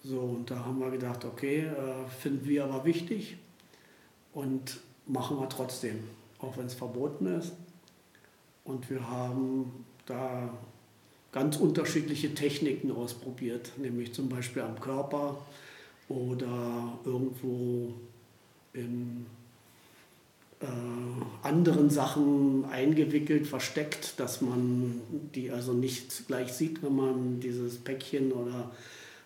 [0.03, 3.37] So, und da haben wir gedacht, okay, äh, finden wir aber wichtig
[4.33, 5.99] und machen wir trotzdem,
[6.39, 7.51] auch wenn es verboten ist.
[8.63, 10.49] Und wir haben da
[11.31, 15.37] ganz unterschiedliche Techniken ausprobiert, nämlich zum Beispiel am Körper
[16.07, 17.93] oder irgendwo
[18.73, 19.25] in
[20.61, 20.65] äh,
[21.43, 25.01] anderen Sachen eingewickelt, versteckt, dass man
[25.33, 28.71] die also nicht gleich sieht, wenn man dieses Päckchen oder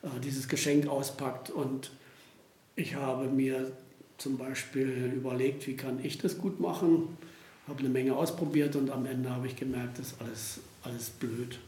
[0.04, 1.50] äh, dieses Geschenk auspackt.
[1.50, 1.92] Und
[2.76, 3.72] ich habe mir
[4.24, 7.18] zum Beispiel überlegt, wie kann ich das gut machen,
[7.68, 11.60] habe eine Menge ausprobiert und am Ende habe ich gemerkt, das ist alles, alles blöd.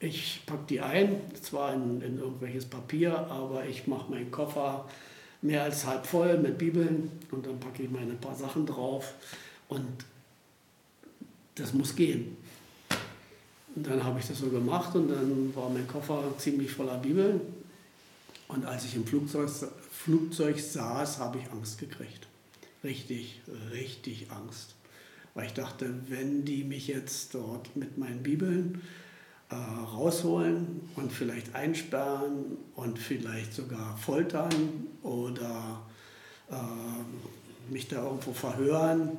[0.00, 4.86] Ich packe die ein, zwar in, in irgendwelches Papier, aber ich mache meinen Koffer
[5.40, 9.14] mehr als halb voll mit Bibeln und dann packe ich meine paar Sachen drauf
[9.68, 9.86] und
[11.54, 12.36] das muss gehen.
[13.74, 17.40] Und dann habe ich das so gemacht und dann war mein Koffer ziemlich voller Bibeln.
[18.52, 19.48] Und als ich im Flugzeug,
[19.92, 22.26] Flugzeug saß, habe ich Angst gekriegt.
[22.82, 24.74] Richtig, richtig Angst.
[25.34, 28.82] Weil ich dachte, wenn die mich jetzt dort mit meinen Bibeln
[29.50, 34.50] äh, rausholen und vielleicht einsperren und vielleicht sogar foltern
[35.04, 35.82] oder
[36.50, 39.16] äh, mich da irgendwo verhören,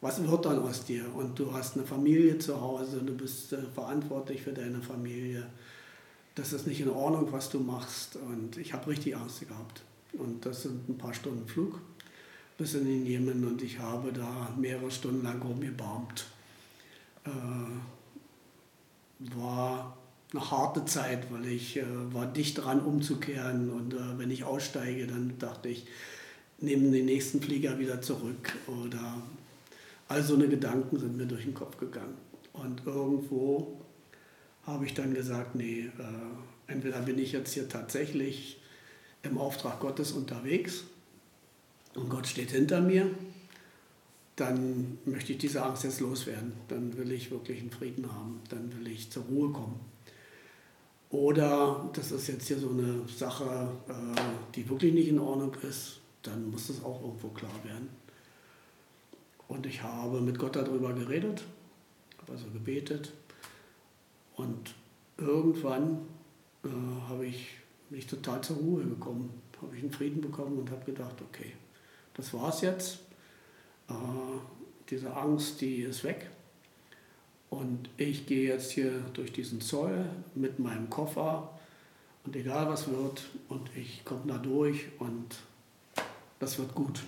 [0.00, 1.04] was wird dann aus dir?
[1.14, 5.46] Und du hast eine Familie zu Hause, du bist äh, verantwortlich für deine Familie.
[6.34, 8.16] Das ist nicht in Ordnung, was du machst.
[8.16, 9.82] Und ich habe richtig Angst gehabt.
[10.12, 11.80] Und das sind ein paar Stunden Flug
[12.58, 16.26] bis in den Jemen und ich habe da mehrere Stunden lang rumgebaumt.
[17.24, 17.30] Äh,
[19.36, 19.96] war
[20.32, 25.06] eine harte Zeit, weil ich äh, war dicht dran umzukehren und äh, wenn ich aussteige,
[25.06, 25.86] dann dachte ich,
[26.58, 29.22] nehme den nächsten Flieger wieder zurück oder
[30.08, 32.16] all so eine Gedanken sind mir durch den Kopf gegangen.
[32.52, 33.80] Und irgendwo
[34.66, 38.60] habe ich dann gesagt, nee, äh, entweder bin ich jetzt hier tatsächlich
[39.22, 40.84] im Auftrag Gottes unterwegs
[41.94, 43.10] und Gott steht hinter mir,
[44.36, 46.52] dann möchte ich diese Angst jetzt loswerden.
[46.68, 48.40] Dann will ich wirklich einen Frieden haben.
[48.48, 49.78] Dann will ich zur Ruhe kommen.
[51.10, 54.20] Oder das ist jetzt hier so eine Sache, äh,
[54.54, 57.90] die wirklich nicht in Ordnung ist, dann muss das auch irgendwo klar werden.
[59.48, 61.44] Und ich habe mit Gott darüber geredet,
[62.18, 63.12] habe also gebetet.
[64.42, 64.74] Und
[65.18, 65.98] irgendwann
[66.64, 66.68] äh,
[67.08, 67.50] habe ich
[67.90, 71.52] mich total zur Ruhe gekommen, habe ich einen Frieden bekommen und habe gedacht, okay,
[72.14, 72.98] das war's jetzt.
[73.88, 73.94] Äh,
[74.90, 76.28] diese Angst, die ist weg.
[77.50, 81.50] Und ich gehe jetzt hier durch diesen Zoll mit meinem Koffer
[82.24, 85.36] und egal was wird, und ich komme da durch und
[86.38, 87.02] das wird gut.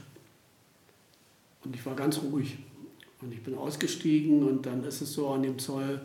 [1.65, 2.59] Und ich war ganz ruhig.
[3.21, 6.01] Und ich bin ausgestiegen und dann ist es so an dem Zoll,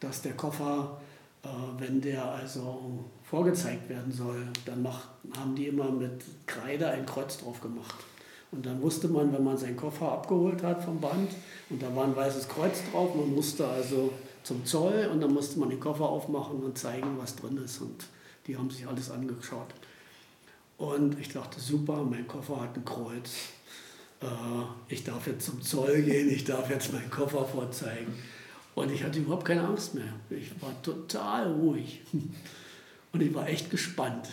[0.00, 1.00] dass der Koffer,
[1.42, 7.06] äh, wenn der also vorgezeigt werden soll, dann macht, haben die immer mit Kreide ein
[7.06, 7.96] Kreuz drauf gemacht.
[8.50, 11.30] Und dann wusste man, wenn man seinen Koffer abgeholt hat vom Band
[11.68, 14.10] und da war ein weißes Kreuz drauf, man musste also
[14.42, 17.82] zum Zoll und dann musste man den Koffer aufmachen und zeigen, was drin ist.
[17.82, 18.06] Und
[18.46, 19.74] die haben sich alles angeschaut.
[20.78, 23.30] Und ich dachte, super, mein Koffer hat ein Kreuz.
[24.22, 24.26] Äh,
[24.88, 28.14] ich darf jetzt zum Zoll gehen, ich darf jetzt meinen Koffer vorzeigen.
[28.78, 30.12] Und ich hatte überhaupt keine Angst mehr.
[30.30, 32.00] Ich war total ruhig.
[33.12, 34.28] Und ich war echt gespannt.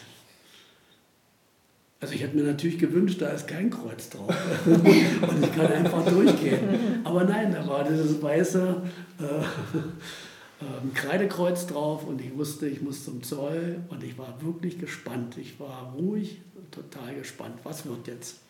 [1.99, 6.05] Also ich hätte mir natürlich gewünscht, da ist kein Kreuz drauf und ich kann einfach
[6.05, 7.01] durchgehen.
[7.03, 8.81] Aber nein, da war dieses weiße
[9.21, 14.77] äh, äh, Kreidekreuz drauf und ich wusste, ich muss zum Zoll und ich war wirklich
[14.77, 15.38] gespannt.
[15.38, 18.41] Ich war ruhig, total gespannt, was wird jetzt.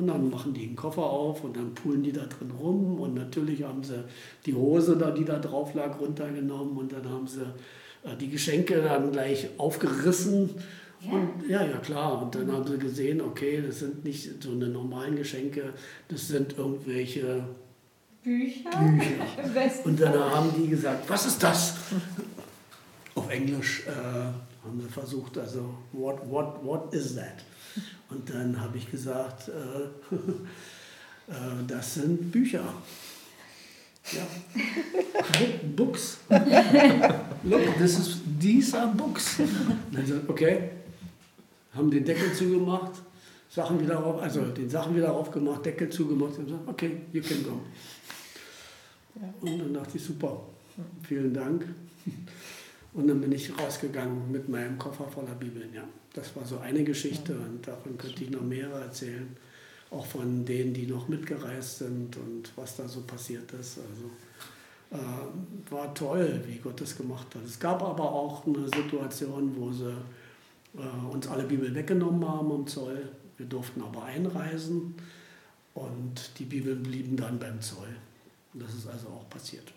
[0.00, 3.14] Und dann machen die einen Koffer auf und dann poolen die da drin rum und
[3.14, 4.02] natürlich haben sie
[4.46, 8.80] die Hose, da, die da drauf lag, runtergenommen und dann haben sie äh, die Geschenke
[8.80, 10.50] dann gleich aufgerissen
[11.02, 11.12] ja.
[11.12, 12.22] Und, ja, ja, klar.
[12.22, 15.72] Und dann haben sie gesehen, okay, das sind nicht so eine normalen Geschenke,
[16.08, 17.44] das sind irgendwelche
[18.22, 18.70] Bücher.
[18.70, 19.84] Bücher.
[19.84, 21.74] Und dann haben die gesagt, was ist das?
[23.14, 27.44] Auf Englisch äh, haben sie versucht, also, what, what, what is that?
[28.10, 30.12] Und dann habe ich gesagt, äh,
[31.32, 32.74] äh, das sind Bücher.
[34.12, 34.26] Ja.
[35.76, 36.18] Books.
[37.44, 39.36] Look, this is, these are books.
[39.92, 40.70] Dann gesagt, okay,
[41.74, 42.92] haben den Deckel zugemacht,
[43.48, 47.44] Sachen wieder auf, also den Sachen wieder aufgemacht, Deckel zugemacht und gesagt, okay, you can
[47.44, 47.60] go.
[49.40, 50.40] Und dann dachte ich, super,
[51.06, 51.66] vielen Dank.
[52.92, 55.72] Und dann bin ich rausgegangen mit meinem Koffer voller Bibeln.
[55.72, 59.36] Ja, das war so eine Geschichte und davon könnte ich noch mehrere erzählen.
[59.90, 63.78] Auch von denen, die noch mitgereist sind und was da so passiert ist.
[63.78, 64.10] Also
[65.02, 67.44] äh, war toll, wie Gott das gemacht hat.
[67.44, 69.94] Es gab aber auch eine Situation, wo sie
[70.76, 73.08] äh, uns alle Bibel weggenommen haben am Zoll.
[73.36, 74.94] Wir durften aber einreisen
[75.74, 77.88] und die Bibeln blieben dann beim Zoll.
[78.54, 79.72] Das ist also auch passiert.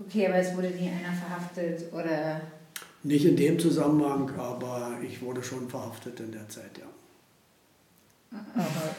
[0.00, 2.40] Okay, aber es wurde nie einer verhaftet oder?
[3.02, 6.86] Nicht in dem Zusammenhang, aber ich wurde schon verhaftet in der Zeit, ja.
[8.54, 8.94] Aber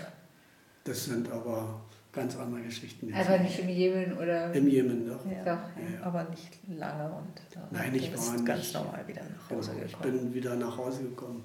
[0.83, 1.81] das sind aber
[2.12, 3.13] ganz andere Geschichten.
[3.13, 4.53] Aber nicht im Jemen oder?
[4.53, 5.25] Im Jemen, doch.
[5.25, 5.62] Ja, doch.
[5.77, 6.05] Ja.
[6.05, 10.15] Aber nicht lange und Nein, ich war nicht, ganz normal wieder nach Hause genau, gekommen.
[10.15, 11.43] Ich bin wieder nach Hause gekommen.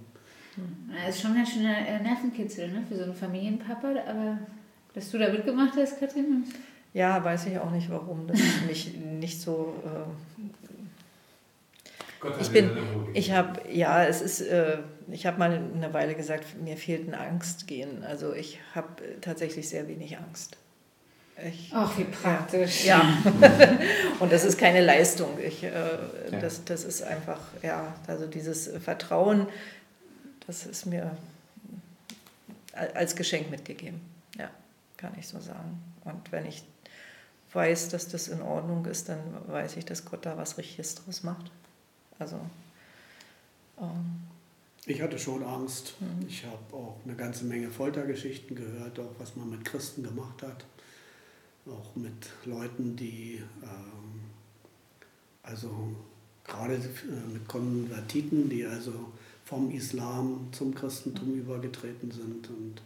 [1.04, 2.84] Das ist schon ein schöner äh, Nervenkitzel ne?
[2.88, 4.38] für so einen Familienpapa, aber
[4.94, 6.44] dass du da mitgemacht hast, Katrin?
[6.94, 9.74] Ja, weiß ich auch nicht, warum das mich nicht so.
[9.85, 10.40] Äh,
[12.40, 12.70] ich bin,
[13.12, 14.78] ich habe, ja, es ist, äh,
[15.11, 18.02] ich habe mal eine Weile gesagt, mir fehlt ein Angstgehen.
[18.04, 18.88] Also ich habe
[19.20, 20.57] tatsächlich sehr wenig Angst.
[21.44, 22.85] Ich, Ach, wie praktisch.
[22.85, 23.02] Ja,
[24.20, 25.37] und das ist keine Leistung.
[25.44, 26.38] Ich, äh, ja.
[26.40, 29.48] das, das ist einfach, ja, also dieses Vertrauen,
[30.46, 31.16] das ist mir
[32.72, 34.00] als Geschenk mitgegeben.
[34.38, 34.48] Ja,
[34.96, 35.83] kann ich so sagen.
[36.04, 36.62] Und wenn ich
[37.54, 41.22] weiß, dass das in Ordnung ist, dann weiß ich, dass Gott da was Richtiges draus
[41.22, 41.50] macht.
[42.18, 42.40] Also.
[43.78, 44.22] Ähm,
[44.86, 45.94] ich hatte schon Angst.
[46.00, 46.26] Mhm.
[46.28, 50.64] Ich habe auch eine ganze Menge Foltergeschichten gehört, auch was man mit Christen gemacht hat.
[51.66, 54.20] Auch mit Leuten, die ähm,
[55.42, 55.94] also
[56.44, 58.92] gerade äh, mit Konvertiten, die also
[59.44, 61.40] vom Islam zum Christentum mhm.
[61.40, 62.48] übergetreten sind.
[62.50, 62.82] Und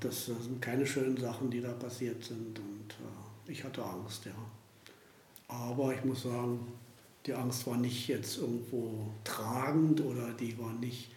[0.00, 2.58] das sind keine schönen Sachen, die da passiert sind.
[2.58, 2.94] Und
[3.48, 4.34] äh, ich hatte Angst, ja.
[5.48, 6.72] Aber ich muss sagen,
[7.24, 11.10] die Angst war nicht jetzt irgendwo tragend oder die war nicht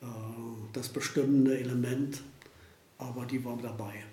[0.00, 0.06] äh,
[0.72, 2.22] das bestimmende Element,
[2.98, 4.04] aber die war dabei.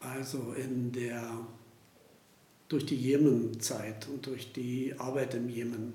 [0.00, 1.22] Also in der,
[2.68, 5.92] durch die Jemen-Zeit und durch die Arbeit im Jemen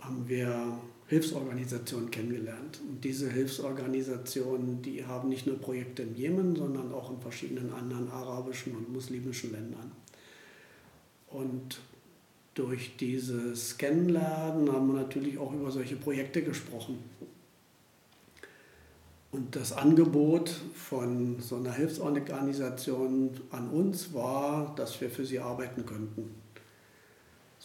[0.00, 0.78] haben wir
[1.08, 2.80] Hilfsorganisationen kennengelernt.
[2.88, 8.10] Und diese Hilfsorganisationen, die haben nicht nur Projekte im Jemen, sondern auch in verschiedenen anderen
[8.10, 9.92] arabischen und muslimischen Ländern.
[11.28, 11.80] Und
[12.54, 16.98] durch dieses Kennenlernen haben wir natürlich auch über solche Projekte gesprochen.
[19.30, 25.84] Und das Angebot von so einer Hilfsorganisation an uns war, dass wir für sie arbeiten
[25.84, 26.45] könnten.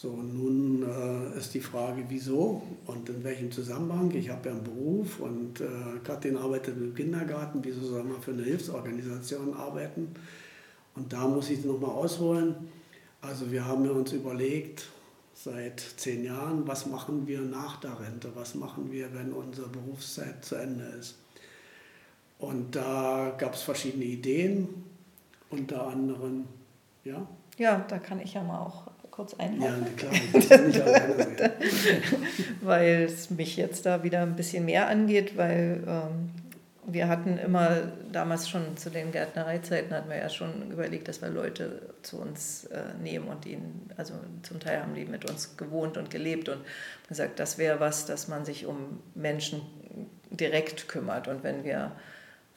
[0.02, 4.10] So, nun äh, ist die Frage, wieso und in welchem Zusammenhang.
[4.10, 5.64] Ich habe ja einen Beruf und äh,
[6.02, 7.60] Katrin arbeitet im Kindergarten.
[7.62, 10.12] Wieso soll man für eine Hilfsorganisation arbeiten?
[10.96, 12.56] Und da muss ich nochmal ausholen.
[13.20, 14.88] Also wir haben uns überlegt,
[15.34, 18.32] seit zehn Jahren, was machen wir nach der Rente?
[18.34, 21.16] Was machen wir, wenn unsere Berufszeit zu Ende ist?
[22.40, 24.66] Und da gab es verschiedene Ideen,
[25.48, 26.46] unter anderem,
[27.04, 27.24] ja?
[27.56, 29.86] Ja, da kann ich ja mal auch kurz einhaken.
[29.86, 31.52] Ja, klar, das kann ich alleine
[32.62, 36.30] Weil es mich jetzt da wieder ein bisschen mehr angeht, weil ähm,
[36.84, 41.28] wir hatten immer damals schon zu den Gärtnereizeiten hatten wir ja schon überlegt, dass wir
[41.28, 45.96] Leute zu uns äh, nehmen und ihnen, also zum Teil haben die mit uns gewohnt
[45.96, 46.58] und gelebt und
[47.08, 49.60] gesagt, das wäre was, dass man sich um Menschen
[50.30, 51.92] direkt kümmert und wenn wir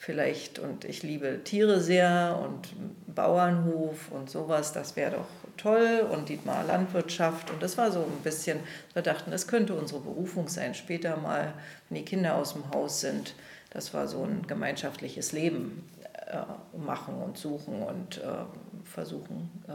[0.05, 2.69] vielleicht, und ich liebe Tiere sehr und
[3.15, 5.27] Bauernhof und sowas, das wäre doch
[5.57, 8.59] toll und Dietmar Landwirtschaft und das war so ein bisschen,
[8.93, 11.53] wir dachten, das könnte unsere Berufung sein, später mal,
[11.89, 13.33] wenn die Kinder aus dem Haus sind,
[13.71, 15.89] das war so ein gemeinschaftliches Leben
[16.27, 18.45] äh, machen und suchen und äh,
[18.83, 19.73] versuchen äh,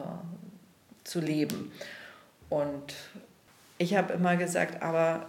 [1.03, 1.73] zu leben.
[2.51, 2.95] Und
[3.79, 5.27] ich habe immer gesagt, aber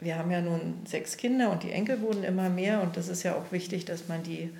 [0.00, 3.22] wir haben ja nun sechs Kinder und die Enkel wurden immer mehr und das ist
[3.22, 4.50] ja auch wichtig, dass man die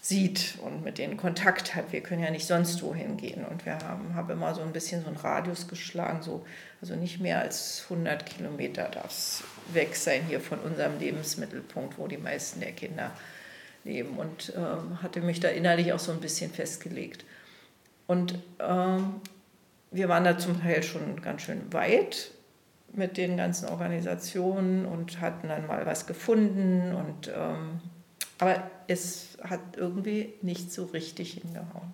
[0.00, 1.92] sieht und mit denen Kontakt hat.
[1.92, 5.02] Wir können ja nicht sonst wohin gehen und wir haben, haben immer so ein bisschen
[5.02, 6.46] so einen Radius geschlagen, so,
[6.80, 12.06] also nicht mehr als 100 Kilometer darf es weg sein hier von unserem Lebensmittelpunkt, wo
[12.06, 13.10] die meisten der Kinder
[13.84, 17.24] leben und äh, hatte mich da innerlich auch so ein bisschen festgelegt.
[18.06, 18.98] Und äh,
[19.90, 22.30] wir waren da zum Teil schon ganz schön weit
[22.92, 26.94] mit den ganzen Organisationen und hatten dann mal was gefunden.
[26.94, 27.80] Und, ähm,
[28.38, 31.92] aber es hat irgendwie nicht so richtig hingehauen.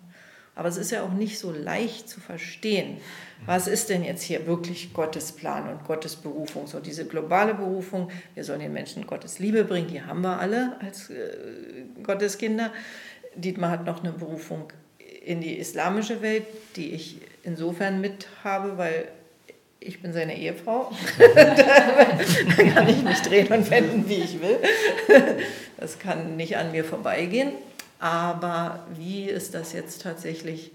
[0.55, 2.97] Aber es ist ja auch nicht so leicht zu verstehen,
[3.45, 6.65] was ist denn jetzt hier wirklich Gottes Plan und Gottes Berufung.
[6.65, 10.79] So diese globale Berufung, wir sollen den Menschen Gottes Liebe bringen, die haben wir alle
[10.79, 12.71] als äh, Gottes Kinder.
[13.35, 14.71] Dietmar hat noch eine Berufung
[15.25, 16.45] in die islamische Welt,
[16.77, 19.09] die ich insofern mit habe, weil
[19.79, 20.91] ich bin seine Ehefrau.
[21.35, 24.57] da kann ich mich drehen und wenden, wie ich will.
[25.77, 27.51] Das kann nicht an mir vorbeigehen.
[27.99, 30.71] Aber wie ist das jetzt tatsächlich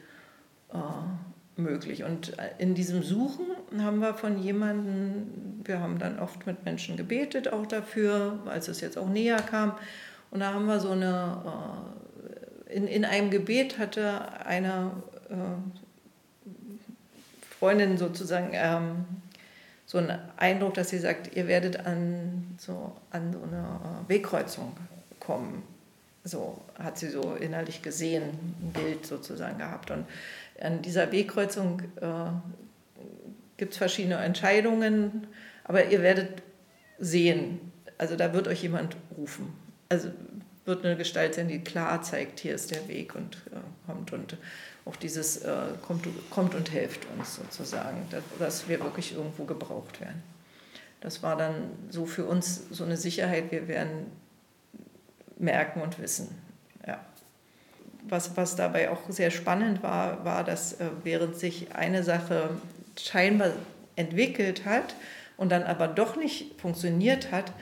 [0.72, 2.04] äh, möglich?
[2.04, 3.46] Und in diesem Suchen
[3.78, 8.80] haben wir von jemandem, wir haben dann oft mit Menschen gebetet auch dafür, als es
[8.80, 9.74] jetzt auch näher kam.
[10.30, 11.42] Und da haben wir so eine,
[12.68, 14.92] äh, in, in einem Gebet hatte eine
[15.28, 15.34] äh,
[17.60, 19.04] Freundin sozusagen ähm,
[19.84, 24.74] so einen Eindruck, dass sie sagt, ihr werdet an so, an so eine Wegkreuzung
[25.20, 25.62] kommen.
[26.24, 29.90] So hat sie so innerlich gesehen, ein Bild sozusagen gehabt.
[29.90, 30.06] Und
[30.60, 32.30] an dieser Wegkreuzung äh,
[33.58, 35.26] gibt es verschiedene Entscheidungen,
[35.64, 36.42] aber ihr werdet
[36.98, 37.60] sehen,
[37.98, 39.52] also da wird euch jemand rufen.
[39.90, 40.08] Also
[40.64, 44.38] wird eine Gestalt sein, die klar zeigt, hier ist der Weg und äh, kommt und
[44.90, 45.52] auch dieses äh,
[45.86, 50.22] kommt, kommt und hilft uns sozusagen, dass, dass wir wirklich irgendwo gebraucht werden.
[51.00, 54.06] Das war dann so für uns so eine Sicherheit, wir werden
[55.38, 56.28] merken und wissen.
[56.86, 56.98] Ja.
[58.08, 62.50] Was, was dabei auch sehr spannend war, war, dass äh, während sich eine Sache
[62.98, 63.52] scheinbar
[63.94, 64.96] entwickelt hat
[65.36, 67.52] und dann aber doch nicht funktioniert hat,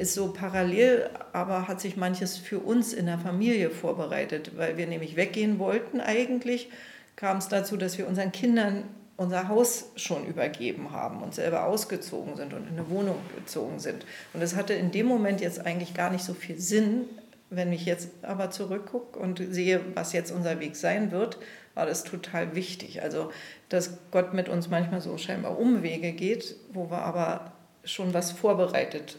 [0.00, 4.86] ist so parallel, aber hat sich manches für uns in der Familie vorbereitet, weil wir
[4.86, 6.70] nämlich weggehen wollten eigentlich,
[7.16, 8.84] kam es dazu, dass wir unseren Kindern
[9.18, 14.06] unser Haus schon übergeben haben und selber ausgezogen sind und in eine Wohnung gezogen sind.
[14.32, 17.02] Und es hatte in dem Moment jetzt eigentlich gar nicht so viel Sinn.
[17.50, 21.36] Wenn ich jetzt aber zurückgucke und sehe, was jetzt unser Weg sein wird,
[21.74, 23.02] war das total wichtig.
[23.02, 23.30] Also,
[23.68, 27.52] dass Gott mit uns manchmal so scheinbar Umwege geht, wo wir aber
[27.84, 29.18] schon was vorbereitet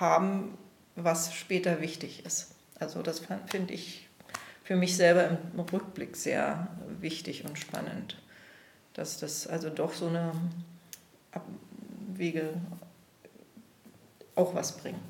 [0.00, 0.56] haben,
[0.94, 2.54] was später wichtig ist.
[2.78, 4.08] Also das finde ich
[4.64, 6.68] für mich selber im Rückblick sehr
[7.00, 8.16] wichtig und spannend,
[8.94, 10.32] dass das also doch so eine
[11.32, 12.54] Abwege
[14.34, 15.00] auch was bringen.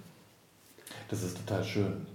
[1.08, 2.06] Das ist total schön.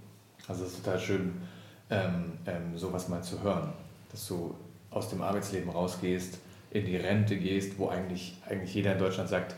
[0.48, 1.42] Also es ist total schön,
[1.90, 3.72] ähm, ähm, sowas mal zu hören,
[4.10, 4.54] dass du
[4.90, 6.38] aus dem Arbeitsleben rausgehst,
[6.70, 9.56] in die Rente gehst, wo eigentlich, eigentlich jeder in Deutschland sagt,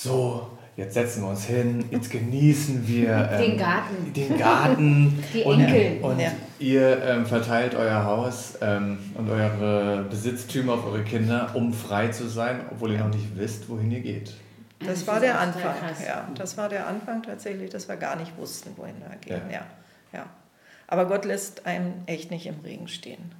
[0.00, 0.46] so,
[0.76, 4.12] jetzt setzen wir uns hin, jetzt genießen wir ähm, den Garten.
[4.12, 6.04] Den Garten Die Enkel.
[6.04, 6.30] Und, und ja.
[6.60, 12.28] ihr ähm, verteilt euer Haus ähm, und eure Besitztümer auf eure Kinder, um frei zu
[12.28, 14.34] sein, obwohl ihr noch nicht wisst, wohin ihr geht.
[14.78, 15.74] Das, das war der Anfang,
[16.06, 16.28] ja.
[16.36, 19.50] Das war der Anfang tatsächlich, dass wir gar nicht wussten, wohin wir gehen.
[19.50, 19.56] Ja.
[19.56, 19.66] ja.
[20.12, 20.26] ja.
[20.86, 23.32] Aber Gott lässt einen echt nicht im Regen stehen.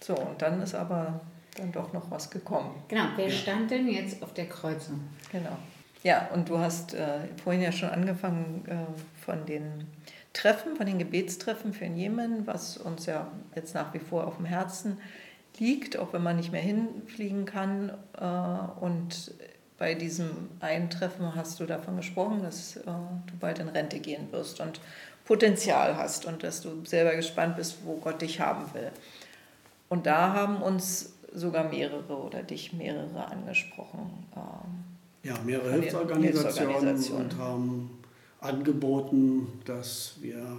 [0.00, 1.20] So, und dann ist aber
[1.56, 2.70] dann doch noch was gekommen.
[2.86, 5.00] Genau, wer stand denn jetzt auf der Kreuzung?
[5.32, 5.56] Genau.
[6.02, 9.86] Ja, und du hast äh, vorhin ja schon angefangen äh, von den
[10.32, 14.36] Treffen, von den Gebetstreffen für den Jemen, was uns ja jetzt nach wie vor auf
[14.36, 14.98] dem Herzen
[15.58, 17.92] liegt, auch wenn man nicht mehr hinfliegen kann.
[18.18, 19.34] Äh, und
[19.76, 24.32] bei diesem einen Treffen hast du davon gesprochen, dass äh, du bald in Rente gehen
[24.32, 24.80] wirst und
[25.24, 28.90] Potenzial hast und dass du selber gespannt bist, wo Gott dich haben will.
[29.88, 34.26] Und da haben uns sogar mehrere oder dich mehrere angesprochen.
[34.34, 34.89] Ähm,
[35.22, 37.90] ja, mehrere Hilfsorganisationen, Hilfsorganisationen und haben
[38.40, 40.58] angeboten, dass wir,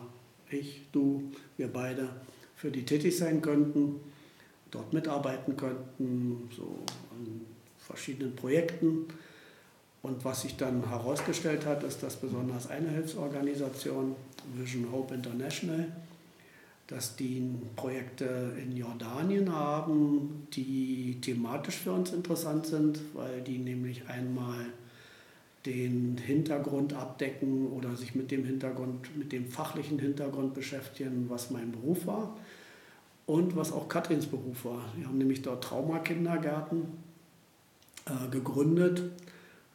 [0.50, 2.10] ich, du, wir beide
[2.56, 4.00] für die tätig sein könnten,
[4.70, 6.80] dort mitarbeiten könnten, so
[7.12, 7.42] an
[7.80, 9.08] verschiedenen Projekten.
[10.04, 14.16] Und was sich dann herausgestellt hat, ist, dass besonders eine Hilfsorganisation,
[14.56, 15.92] Vision Hope International,
[16.92, 17.42] dass die
[17.78, 24.66] Projekte in Jordanien haben, die thematisch für uns interessant sind, weil die nämlich einmal
[25.66, 31.72] den Hintergrund abdecken oder sich mit dem Hintergrund, mit dem fachlichen Hintergrund beschäftigen, was mein
[31.72, 32.38] Beruf war
[33.26, 34.84] und was auch Katrins Beruf war.
[34.98, 36.88] Wir haben nämlich dort Traumakindergärten
[38.06, 39.04] äh, gegründet,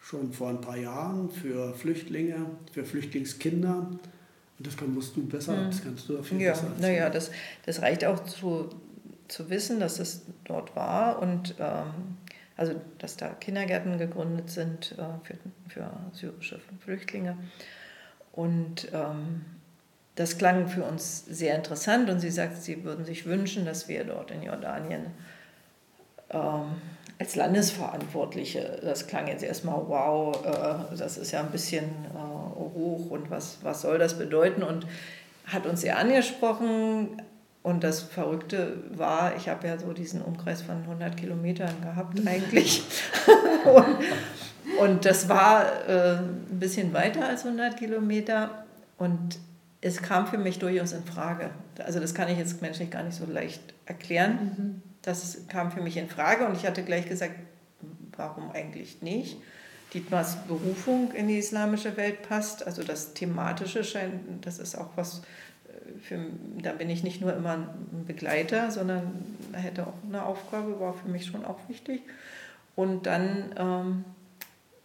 [0.03, 3.89] schon vor ein paar Jahren für Flüchtlinge, für Flüchtlingskinder
[4.59, 5.66] und das kann, musst du besser, mhm.
[5.66, 7.30] das kannst du viel ja, besser Naja, das,
[7.64, 8.70] das reicht auch zu,
[9.28, 12.16] zu wissen, dass es dort war und ähm,
[12.57, 15.36] also dass da Kindergärten gegründet sind äh, für,
[15.68, 17.36] für syrische Flüchtlinge.
[18.32, 19.44] Und ähm,
[20.14, 24.04] das klang für uns sehr interessant und sie sagt, sie würden sich wünschen, dass wir
[24.04, 25.07] dort in Jordanien
[26.30, 26.76] ähm,
[27.18, 33.11] als Landesverantwortliche, das klang jetzt erstmal, wow, äh, das ist ja ein bisschen äh, hoch
[33.11, 34.62] und was, was soll das bedeuten?
[34.62, 34.86] Und
[35.46, 37.22] hat uns sehr angesprochen.
[37.62, 42.84] Und das Verrückte war, ich habe ja so diesen Umkreis von 100 Kilometern gehabt eigentlich.
[43.64, 48.64] und, und, das war äh, ein bisschen weiter als 100 Kilometer.
[48.98, 49.38] Und
[49.80, 51.50] es kam für mich durchaus in Frage.
[51.84, 54.54] Also das kann ich jetzt menschlich gar nicht so leicht erklären.
[54.57, 57.34] Mhm das kam für mich in Frage und ich hatte gleich gesagt,
[58.16, 59.36] warum eigentlich nicht?
[59.95, 65.22] Dietmars Berufung in die islamische Welt passt, also das Thematische scheint, das ist auch was,
[65.68, 66.18] äh, für,
[66.62, 71.09] da bin ich nicht nur immer ein Begleiter, sondern hätte auch eine Aufgabe, war für
[71.09, 72.03] mich schon auch wichtig.
[72.74, 74.05] Und dann ähm,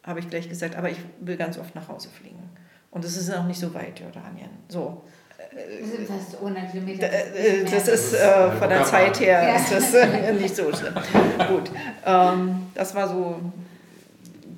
[0.04, 2.50] habe ich gleich gesagt, aber ich will ganz oft nach Hause fliegen.
[2.92, 4.50] Und es ist auch nicht so weit, Jordanien.
[4.70, 5.04] So,
[5.38, 7.12] das sind fast 100 Kilometer.
[7.12, 9.56] Äh, das ist äh, von der Zeit her ja.
[9.56, 10.94] ist das äh, nicht so schlimm.
[11.48, 11.72] Gut,
[12.06, 13.42] ähm, das war so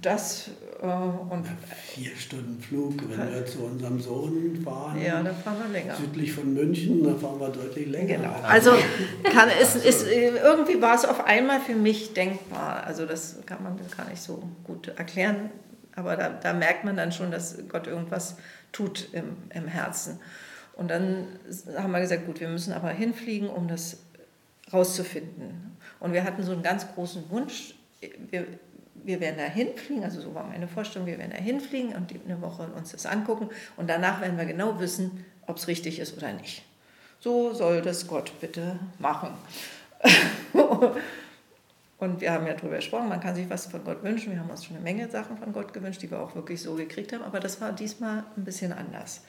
[0.06, 0.49] das
[0.82, 1.45] äh, und
[1.93, 5.01] vier Stunden Flug, wenn wir zu unserem Sohn fahren.
[5.01, 5.95] Ja, da fahren wir länger.
[5.95, 8.18] Südlich von München, da fahren wir deutlich länger.
[8.18, 8.34] Genau.
[8.43, 8.72] Also
[9.24, 12.84] kann es ist irgendwie war es auf einmal für mich denkbar.
[12.86, 15.49] Also das kann man gar nicht so gut erklären,
[15.95, 18.36] aber da, da merkt man dann schon, dass Gott irgendwas
[18.72, 20.20] tut im, im Herzen.
[20.76, 21.28] Und dann
[21.78, 23.97] haben wir gesagt, gut, wir müssen aber hinfliegen, um das
[24.72, 25.78] rauszufinden.
[25.99, 27.76] Und wir hatten so einen ganz großen Wunsch,
[28.30, 28.47] wir,
[29.04, 32.41] wir werden da hinfliegen, also so war meine Vorstellung, wir werden da hinfliegen und eine
[32.41, 36.34] Woche uns das angucken und danach werden wir genau wissen, ob es richtig ist oder
[36.34, 36.64] nicht.
[37.20, 39.30] So soll das Gott bitte machen.
[41.99, 44.34] und wir haben ja darüber gesprochen, man kann sich was von Gott wünschen.
[44.34, 46.76] Wir haben uns schon eine Menge Sachen von Gott gewünscht, die wir auch wirklich so
[46.76, 49.22] gekriegt haben, aber das war diesmal ein bisschen anders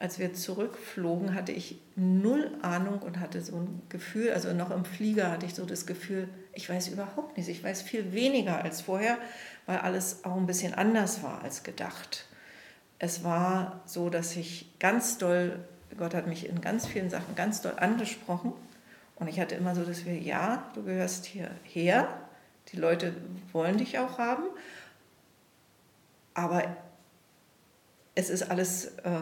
[0.00, 4.86] als wir zurückflogen, hatte ich null Ahnung und hatte so ein Gefühl, also noch im
[4.86, 8.80] Flieger hatte ich so das Gefühl, ich weiß überhaupt nichts, ich weiß viel weniger als
[8.80, 9.18] vorher,
[9.66, 12.26] weil alles auch ein bisschen anders war als gedacht.
[12.98, 15.58] Es war so, dass ich ganz doll,
[15.98, 18.54] Gott hat mich in ganz vielen Sachen ganz doll angesprochen
[19.16, 22.08] und ich hatte immer so das Gefühl, ja, du gehörst hierher,
[22.72, 23.14] die Leute
[23.52, 24.44] wollen dich auch haben,
[26.32, 26.64] aber
[28.20, 29.20] es ist alles äh,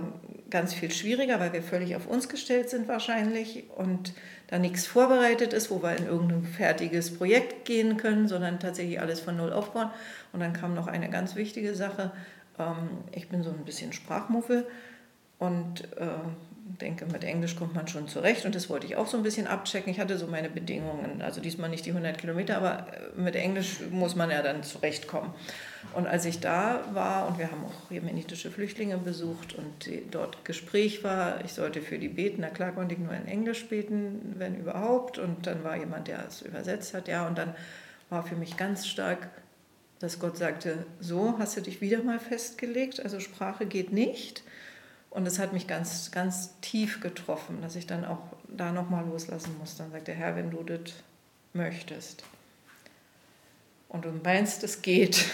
[0.51, 4.13] ganz viel schwieriger, weil wir völlig auf uns gestellt sind wahrscheinlich und
[4.49, 9.21] da nichts vorbereitet ist, wo wir in irgendein fertiges Projekt gehen können, sondern tatsächlich alles
[9.21, 9.91] von Null aufbauen.
[10.33, 12.13] Und dann kam noch eine ganz wichtige Sache.
[12.59, 14.67] Ähm, ich bin so ein bisschen Sprachmuffel
[15.39, 16.09] und äh,
[16.81, 19.47] denke, mit Englisch kommt man schon zurecht und das wollte ich auch so ein bisschen
[19.47, 19.93] abchecken.
[19.93, 23.81] Ich hatte so meine Bedingungen, also diesmal nicht die 100 Kilometer, aber äh, mit Englisch
[23.91, 25.31] muss man ja dann zurechtkommen.
[25.95, 31.05] Und als ich da war und wir haben auch jemenitische Flüchtlinge besucht und dort Gespräch
[31.05, 34.57] war, ich sollte für die beten, na klar konnte ich nur in Englisch beten, wenn
[34.57, 35.19] überhaupt.
[35.19, 37.55] Und dann war jemand, der es übersetzt hat, ja, und dann
[38.11, 39.29] war für mich ganz stark,
[39.99, 44.43] dass Gott sagte, so hast du dich wieder mal festgelegt, also Sprache geht nicht.
[45.11, 49.57] Und es hat mich ganz, ganz tief getroffen, dass ich dann auch da nochmal loslassen
[49.59, 49.83] musste.
[49.83, 50.93] Dann sagt der Herr, wenn du das
[51.55, 52.25] möchtest
[53.89, 55.27] und du meinst, es geht,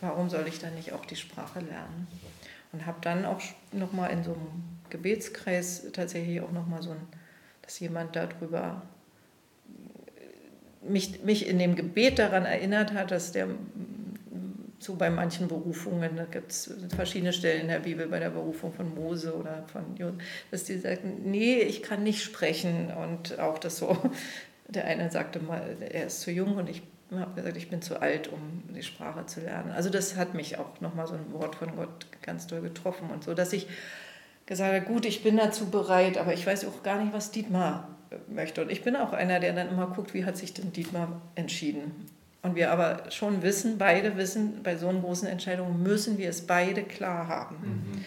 [0.00, 2.06] warum soll ich dann nicht auch die Sprache lernen?
[2.72, 3.40] Und habe dann auch
[3.72, 7.06] nochmal in so einem Gebetskreis tatsächlich auch nochmal so ein,
[7.62, 8.82] dass jemand darüber
[10.82, 13.48] mich, mich in dem Gebet daran erinnert hat, dass der
[14.82, 18.72] so bei manchen Berufungen, da gibt es verschiedene Stellen in der Bibel, bei der Berufung
[18.72, 20.16] von Mose oder von Josef,
[20.50, 23.96] dass die sagten, nee, ich kann nicht sprechen und auch das so,
[24.68, 26.82] der eine sagte mal, er ist zu jung und ich
[27.20, 29.70] habe gesagt, ich bin zu alt, um die Sprache zu lernen.
[29.72, 33.24] Also das hat mich auch nochmal so ein Wort von Gott ganz doll getroffen und
[33.24, 33.66] so, dass ich
[34.46, 37.88] gesagt habe, gut, ich bin dazu bereit, aber ich weiß auch gar nicht, was Dietmar
[38.28, 38.62] möchte.
[38.62, 42.06] Und ich bin auch einer, der dann immer guckt, wie hat sich denn Dietmar entschieden.
[42.42, 46.46] Und wir aber schon wissen, beide wissen, bei so einer großen Entscheidung müssen wir es
[46.46, 47.56] beide klar haben.
[47.62, 48.04] Mhm.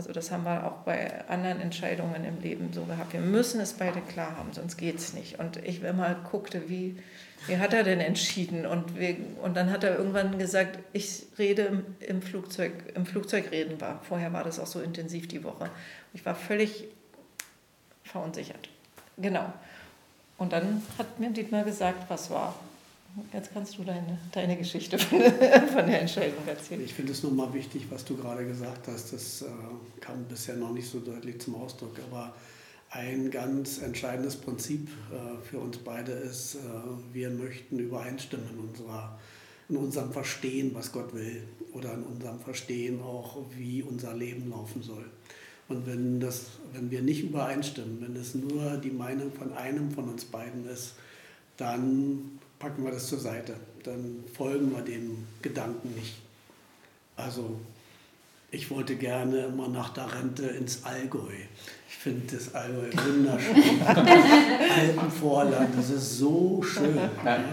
[0.00, 3.12] Also das haben wir auch bei anderen Entscheidungen im Leben so gehabt.
[3.12, 5.38] Wir müssen es beide klar haben, sonst geht es nicht.
[5.38, 6.96] Und ich immer guckte, wie,
[7.46, 8.64] wie hat er denn entschieden?
[8.64, 13.50] Und, wir, und dann hat er irgendwann gesagt, ich rede im, im Flugzeug, im Flugzeug
[13.50, 14.00] reden war.
[14.08, 15.68] Vorher war das auch so intensiv die Woche.
[16.14, 16.84] Ich war völlig
[18.02, 18.70] verunsichert.
[19.18, 19.52] Genau.
[20.38, 22.54] Und dann hat mir Dietmar gesagt, was war.
[23.32, 26.82] Jetzt kannst du deine, deine Geschichte von, der Entscheidung erzählen.
[26.84, 29.12] Ich finde es nochmal wichtig, was du gerade gesagt hast.
[29.12, 29.46] Das äh,
[30.00, 31.96] kam bisher noch nicht so deutlich zum Ausdruck.
[32.10, 32.34] Aber
[32.90, 36.58] ein ganz entscheidendes Prinzip äh, für uns beide ist, äh,
[37.12, 39.18] wir möchten übereinstimmen in, unserer,
[39.68, 41.42] in unserem Verstehen, was Gott will.
[41.72, 45.04] Oder in unserem Verstehen auch, wie unser Leben laufen soll.
[45.68, 50.08] Und wenn, das, wenn wir nicht übereinstimmen, wenn es nur die Meinung von einem von
[50.08, 50.94] uns beiden ist,
[51.56, 53.56] dann packen wir das zur Seite.
[53.82, 56.14] Dann folgen wir dem Gedanken nicht.
[57.16, 57.58] Also
[58.52, 61.32] ich wollte gerne immer nach der Rente ins Allgäu.
[61.88, 63.82] Ich finde das Allgäu wunderschön.
[64.76, 66.96] Alpenvorland, das ist so schön.
[67.24, 67.44] Ja.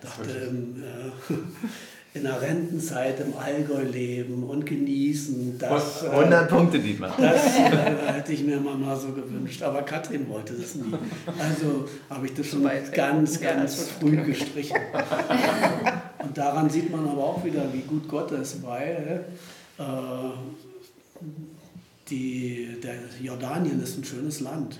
[0.00, 1.34] Dachte, äh,
[2.14, 5.58] in der Rentenzeit im Allgäu leben und genießen.
[5.58, 7.12] Das, 100 äh, Punkte, Dietmar.
[7.18, 9.60] Das äh, hätte ich mir mal so gewünscht.
[9.64, 10.94] Aber Katrin wollte das nie.
[11.40, 14.76] Also habe ich das schon ganz, ganz früh gestrichen.
[16.20, 19.24] Und daran sieht man aber auch wieder, wie gut Gott ist, weil
[19.78, 19.82] äh,
[22.10, 24.78] die, der Jordanien ist ein schönes Land.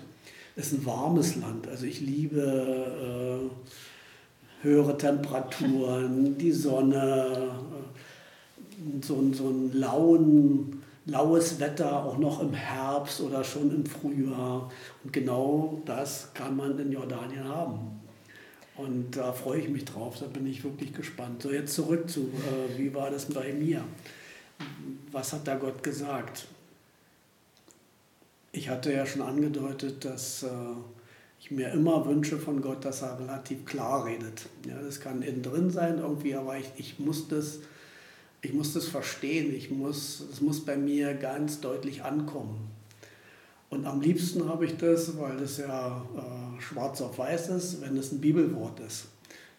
[0.54, 1.66] Ist ein warmes Land.
[1.66, 3.74] Also ich liebe äh,
[4.64, 7.50] höhere Temperaturen, die Sonne,
[9.02, 14.70] so, so ein lauen, laues Wetter auch noch im Herbst oder schon im Frühjahr.
[15.04, 18.00] Und genau das kann man in Jordanien haben.
[18.76, 21.42] Und da freue ich mich drauf, da bin ich wirklich gespannt.
[21.42, 23.84] So, jetzt zurück zu, äh, wie war das bei mir?
[25.12, 26.48] Was hat da Gott gesagt?
[28.50, 30.48] Ich hatte ja schon angedeutet, dass äh,
[31.44, 34.46] ich mir immer wünsche von Gott, dass er relativ klar redet.
[34.66, 37.58] Ja, das kann innen drin sein irgendwie, aber ich, ich, muss, das,
[38.40, 39.54] ich muss das verstehen.
[39.54, 42.70] Ich muss, das muss bei mir ganz deutlich ankommen.
[43.68, 47.94] Und am liebsten habe ich das, weil das ja äh, schwarz auf weiß ist, wenn
[47.98, 49.08] es ein Bibelwort ist.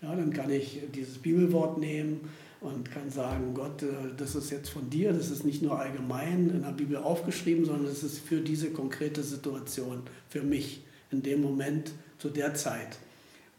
[0.02, 2.22] Ja, dann kann ich dieses Bibelwort nehmen
[2.62, 6.50] und kann sagen, Gott, äh, das ist jetzt von dir, das ist nicht nur allgemein
[6.50, 10.85] in der Bibel aufgeschrieben, sondern es ist für diese konkrete Situation, für mich
[11.16, 12.98] in dem Moment, zu der Zeit.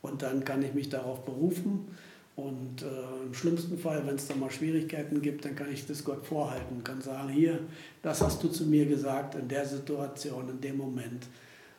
[0.02, 1.88] Und dann kann ich mich darauf berufen.
[2.36, 6.04] Und äh, im schlimmsten Fall, wenn es da mal Schwierigkeiten gibt, dann kann ich das
[6.04, 7.60] Gott vorhalten, kann sagen, hier,
[8.02, 11.26] das hast du zu mir gesagt in der Situation, in dem Moment.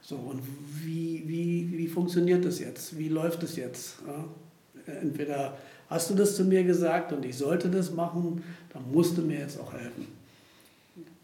[0.01, 0.41] So, und
[0.83, 2.97] wie, wie, wie funktioniert das jetzt?
[2.97, 3.97] Wie läuft es jetzt?
[4.07, 4.93] Ja?
[5.01, 5.57] Entweder
[5.89, 9.39] hast du das zu mir gesagt und ich sollte das machen, dann musst du mir
[9.39, 10.07] jetzt auch helfen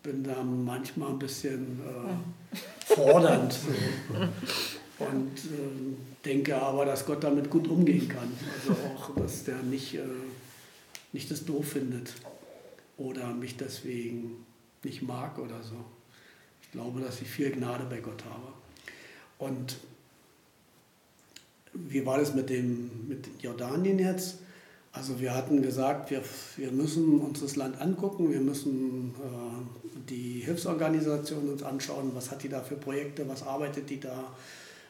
[0.03, 2.57] bin da manchmal ein bisschen äh,
[2.95, 3.59] fordernd
[4.99, 8.31] und äh, denke aber, dass Gott damit gut umgehen kann.
[8.59, 10.01] Also auch, dass der nicht, äh,
[11.11, 12.13] nicht das doof findet
[12.97, 14.45] oder mich deswegen
[14.83, 15.75] nicht mag oder so.
[16.61, 18.53] Ich glaube, dass ich viel Gnade bei Gott habe.
[19.39, 19.77] Und
[21.73, 24.39] wie war das mit, dem, mit Jordanien jetzt?
[24.93, 26.21] Also wir hatten gesagt, wir,
[26.55, 32.43] wir müssen uns das Land angucken, wir müssen äh, die Hilfsorganisation uns anschauen, was hat
[32.43, 34.31] die da für Projekte, was arbeitet die da,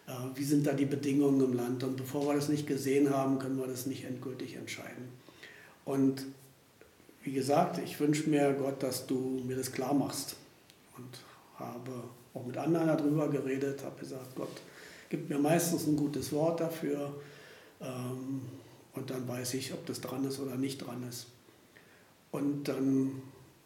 [0.08, 1.86] äh, wie sind da die Bedingungen im Land.
[1.86, 5.08] Und bevor wir das nicht gesehen haben, können wir das nicht endgültig entscheiden.
[5.86, 6.26] Und
[7.24, 10.36] wie gesagt, ich wünsche mir, Gott, dass du mir das klar machst.
[10.98, 11.08] Und
[11.58, 14.62] habe auch mit anderen darüber geredet, habe gesagt, Gott
[15.10, 17.14] gibt mir meistens ein gutes Wort dafür.
[17.80, 18.42] Ähm,
[18.94, 21.28] und dann weiß ich, ob das dran ist oder nicht dran ist.
[22.32, 23.22] Und dann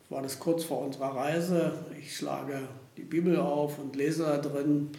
[0.10, 1.86] war das kurz vor unserer Reise.
[2.00, 4.92] Ich schlage die Bibel auf und lese da drin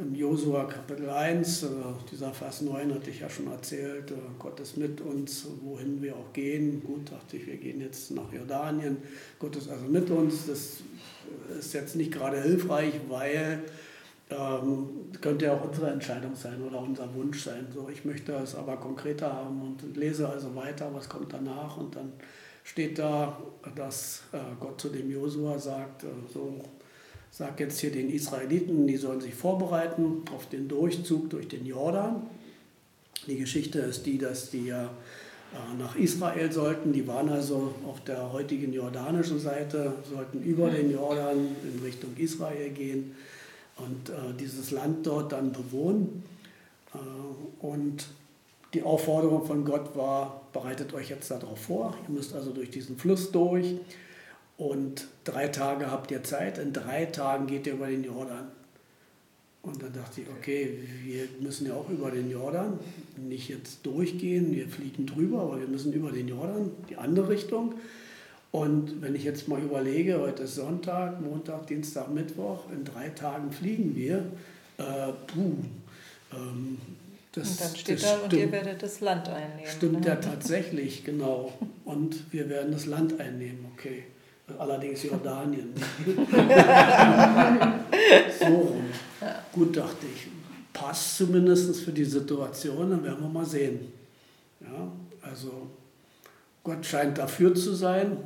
[0.00, 1.66] im Josua Kapitel 1, äh,
[2.10, 6.16] dieser Vers 9 hatte ich ja schon erzählt, äh, Gott ist mit uns, wohin wir
[6.16, 6.82] auch gehen.
[6.82, 8.96] Gut, dachte ich, wir gehen jetzt nach Jordanien.
[9.38, 10.46] Gott ist also mit uns.
[10.46, 10.78] Das
[11.58, 13.62] ist jetzt nicht gerade hilfreich, weil
[14.30, 17.66] ähm, könnte ja auch unsere Entscheidung sein oder unser Wunsch sein.
[17.74, 21.96] So, ich möchte es aber konkreter haben und lese also weiter, was kommt danach und
[21.96, 22.12] dann
[22.62, 23.38] steht da,
[23.74, 26.60] dass äh, Gott zu dem Josua sagt, äh, so
[27.30, 32.22] sag jetzt hier den Israeliten, die sollen sich vorbereiten auf den Durchzug durch den Jordan.
[33.26, 36.92] Die Geschichte ist die, dass die ja äh, nach Israel sollten.
[36.92, 42.70] Die waren also auf der heutigen jordanischen Seite, sollten über den Jordan in Richtung Israel
[42.70, 43.16] gehen
[43.84, 46.22] und äh, dieses Land dort dann bewohnen.
[46.94, 48.06] Äh, und
[48.74, 51.96] die Aufforderung von Gott war, bereitet euch jetzt darauf vor.
[52.08, 53.76] Ihr müsst also durch diesen Fluss durch
[54.56, 56.58] und drei Tage habt ihr Zeit.
[56.58, 58.48] In drei Tagen geht ihr über den Jordan.
[59.62, 62.78] Und dann dachte ich, okay, wir müssen ja auch über den Jordan,
[63.16, 67.74] nicht jetzt durchgehen, wir fliegen drüber, aber wir müssen über den Jordan, die andere Richtung.
[68.52, 73.52] Und wenn ich jetzt mal überlege, heute ist Sonntag, Montag, Dienstag, Mittwoch, in drei Tagen
[73.52, 74.24] fliegen wir,
[74.78, 75.54] äh, puh,
[76.32, 76.78] ähm,
[77.32, 79.70] das, und dann steht da, stimmt, und ihr werdet das Land einnehmen.
[79.70, 80.06] Stimmt ne?
[80.08, 81.52] ja tatsächlich, genau.
[81.84, 84.02] Und wir werden das Land einnehmen, okay.
[84.58, 85.72] Allerdings Jordanien.
[88.40, 88.84] so rum.
[89.20, 89.44] Ja.
[89.52, 90.26] Gut, dachte ich.
[90.72, 93.92] Passt zumindest für die Situation, dann werden wir mal sehen.
[94.60, 94.90] Ja,
[95.22, 95.70] also
[96.64, 98.16] Gott scheint dafür zu sein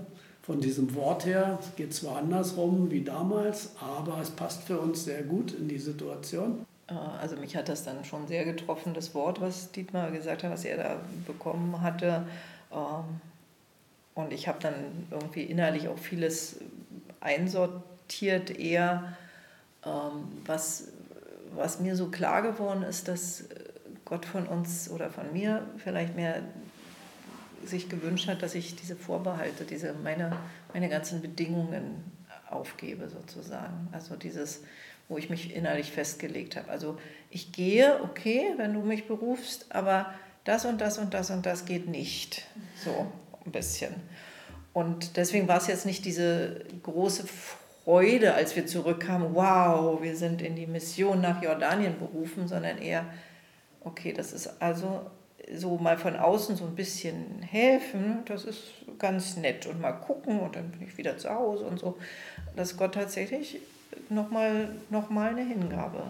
[0.44, 1.58] von diesem Wort her.
[1.60, 5.78] Es geht zwar andersrum wie damals, aber es passt für uns sehr gut in die
[5.78, 6.66] Situation.
[6.88, 10.50] Äh, also mich hat das dann schon sehr getroffen, das Wort, was Dietmar gesagt hat,
[10.50, 12.26] was er da bekommen hatte.
[12.70, 13.20] Ähm,
[14.14, 14.74] und ich habe dann
[15.10, 16.60] irgendwie innerlich auch vieles
[17.20, 19.16] einsortiert, eher
[19.84, 20.88] ähm, was,
[21.54, 23.44] was mir so klar geworden ist, dass
[24.04, 26.42] Gott von uns oder von mir vielleicht mehr
[27.66, 30.36] sich gewünscht hat, dass ich diese Vorbehalte, diese meine,
[30.72, 32.04] meine ganzen Bedingungen
[32.50, 33.88] aufgebe sozusagen.
[33.92, 34.62] Also dieses,
[35.08, 36.70] wo ich mich innerlich festgelegt habe.
[36.70, 36.98] Also
[37.30, 40.12] ich gehe, okay, wenn du mich berufst, aber
[40.44, 42.46] das und das und das und das geht nicht.
[42.84, 43.06] So
[43.44, 43.94] ein bisschen.
[44.72, 47.26] Und deswegen war es jetzt nicht diese große
[47.84, 53.04] Freude, als wir zurückkamen, wow, wir sind in die Mission nach Jordanien berufen, sondern eher,
[53.80, 55.10] okay, das ist also
[55.52, 58.62] so mal von außen so ein bisschen helfen, das ist
[58.98, 61.98] ganz nett und mal gucken und dann bin ich wieder zu Hause und so,
[62.56, 63.60] dass Gott tatsächlich
[64.08, 66.02] nochmal noch mal eine Hingabe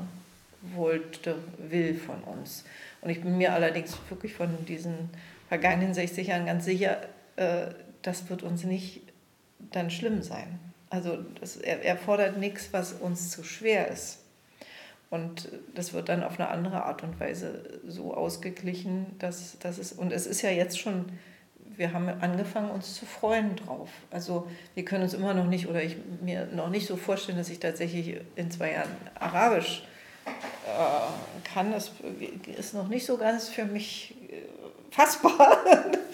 [0.74, 2.64] wollte, will von uns.
[3.00, 5.10] Und ich bin mir allerdings wirklich von diesen
[5.48, 6.98] vergangenen 60 Jahren ganz sicher,
[7.36, 7.66] äh,
[8.02, 9.02] das wird uns nicht
[9.72, 10.58] dann schlimm sein.
[10.90, 14.20] Also das, er, er fordert nichts, was uns zu schwer ist.
[15.10, 19.92] Und das wird dann auf eine andere Art und Weise so ausgeglichen, dass, dass es,
[19.92, 21.06] und es ist ja jetzt schon,
[21.76, 23.90] wir haben angefangen, uns zu freuen drauf.
[24.10, 27.48] Also wir können uns immer noch nicht, oder ich mir noch nicht so vorstellen, dass
[27.48, 29.86] ich tatsächlich in zwei Jahren Arabisch
[30.26, 31.72] äh, kann.
[31.72, 31.92] Das
[32.56, 34.42] ist noch nicht so ganz für mich äh,
[34.90, 35.58] fassbar.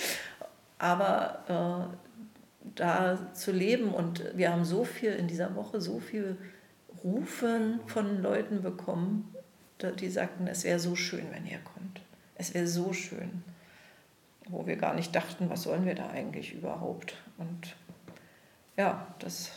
[0.78, 1.96] Aber äh,
[2.74, 6.36] da zu leben und wir haben so viel in dieser Woche, so viel
[7.02, 9.34] Rufen von Leuten bekommen,
[9.98, 12.02] die sagten, es wäre so schön, wenn ihr kommt.
[12.34, 13.42] Es wäre so schön.
[14.48, 17.14] Wo wir gar nicht dachten, was sollen wir da eigentlich überhaupt.
[17.38, 17.76] Und
[18.76, 19.50] ja, das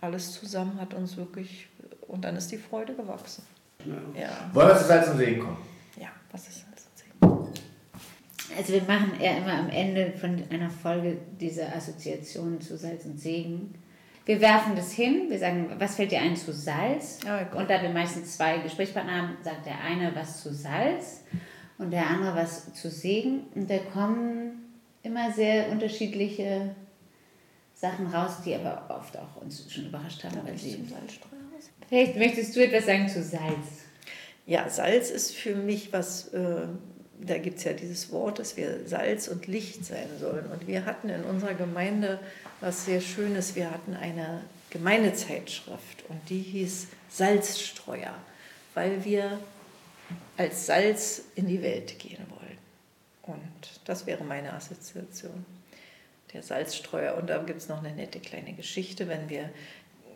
[0.00, 1.68] alles zusammen hat uns wirklich,
[2.08, 3.44] und dann ist die Freude gewachsen.
[3.84, 4.20] Ja.
[4.20, 4.50] Ja.
[4.52, 5.58] Wollen wir zu Salz und Segen kommen?
[5.98, 8.56] Ja, was ist Salz und Segen?
[8.56, 13.18] Also wir machen ja immer am Ende von einer Folge diese Assoziation zu Salz und
[13.18, 13.74] Segen
[14.30, 17.18] wir werfen das hin, wir sagen, was fällt dir ein zu Salz?
[17.26, 21.24] Oh, und da wir meistens zwei Gesprächspartner haben, sagt der eine was zu Salz
[21.78, 23.46] und der andere was zu Segen.
[23.56, 24.72] Und da kommen
[25.02, 26.76] immer sehr unterschiedliche
[27.74, 30.38] Sachen raus, die aber oft auch uns schon überrascht haben.
[30.44, 30.78] Weil sie
[31.88, 33.86] Vielleicht möchtest du etwas sagen zu Salz?
[34.46, 36.68] Ja, Salz ist für mich was, äh,
[37.26, 40.46] da gibt es ja dieses Wort, dass wir Salz und Licht sein sollen.
[40.46, 42.20] Und wir hatten in unserer Gemeinde
[42.60, 43.54] was sehr Schönes.
[43.54, 48.14] Wir hatten eine Gemeindezeitschrift und die hieß Salzstreuer,
[48.74, 49.38] weil wir
[50.36, 52.58] als Salz in die Welt gehen wollen.
[53.22, 55.44] Und das wäre meine Assoziation,
[56.32, 57.16] der Salzstreuer.
[57.16, 59.50] Und da gibt es noch eine nette kleine Geschichte, wenn wir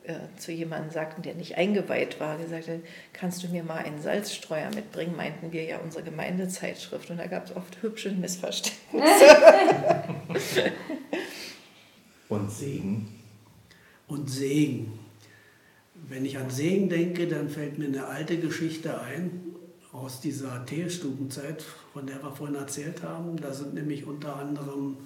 [0.05, 2.81] äh, zu jemandem sagten, der nicht eingeweiht war, gesagt hat,
[3.15, 7.11] kannst du mir mal einen Salzstreuer mitbringen, meinten wir ja unsere Gemeindezeitschrift.
[7.11, 9.13] Und da gab es oft hübsche Missverständnisse.
[12.29, 13.09] Und Segen.
[14.07, 14.99] Und Segen.
[15.95, 19.41] Wenn ich an Segen denke, dann fällt mir eine alte Geschichte ein
[19.93, 23.37] aus dieser Teestubenzeit, von der wir vorhin erzählt haben.
[23.37, 24.99] Da sind nämlich unter anderem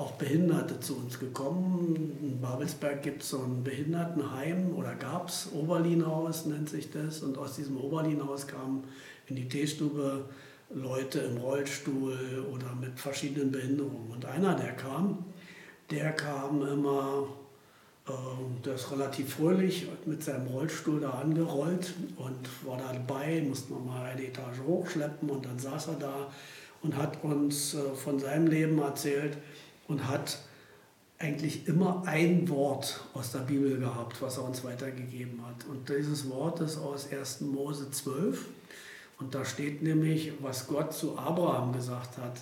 [0.00, 2.16] auch Behinderte zu uns gekommen.
[2.22, 7.20] In Babelsberg gibt es so ein Behindertenheim oder gab es, Oberlinhaus nennt sich das.
[7.20, 8.84] Und aus diesem Oberlinhaus kamen
[9.28, 10.24] in die Teestube
[10.70, 14.10] Leute im Rollstuhl oder mit verschiedenen Behinderungen.
[14.10, 15.26] Und einer, der kam,
[15.90, 17.26] der kam immer,
[18.08, 18.12] äh,
[18.64, 23.86] der ist relativ fröhlich mit seinem Rollstuhl da angerollt und war da dabei, musste man
[23.86, 26.30] mal eine Etage hochschleppen und dann saß er da
[26.82, 29.36] und hat uns äh, von seinem Leben erzählt
[29.90, 30.38] und hat
[31.18, 35.66] eigentlich immer ein Wort aus der Bibel gehabt, was er uns weitergegeben hat.
[35.68, 37.42] Und dieses Wort ist aus 1.
[37.42, 38.46] Mose 12.
[39.18, 42.38] Und da steht nämlich, was Gott zu Abraham gesagt hat.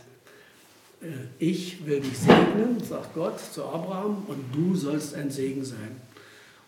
[1.00, 1.06] Äh,
[1.40, 6.00] ich will dich segnen, sagt Gott zu Abraham, und du sollst ein Segen sein.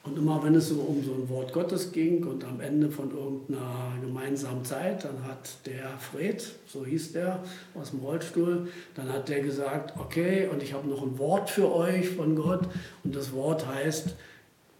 [0.03, 3.11] Und immer wenn es so um so ein Wort Gottes ging und am Ende von
[3.11, 7.43] irgendeiner gemeinsamen Zeit, dann hat der Fred, so hieß der,
[7.75, 11.71] aus dem Rollstuhl, dann hat der gesagt, okay, und ich habe noch ein Wort für
[11.75, 12.63] euch von Gott.
[13.05, 14.15] Und das Wort heißt,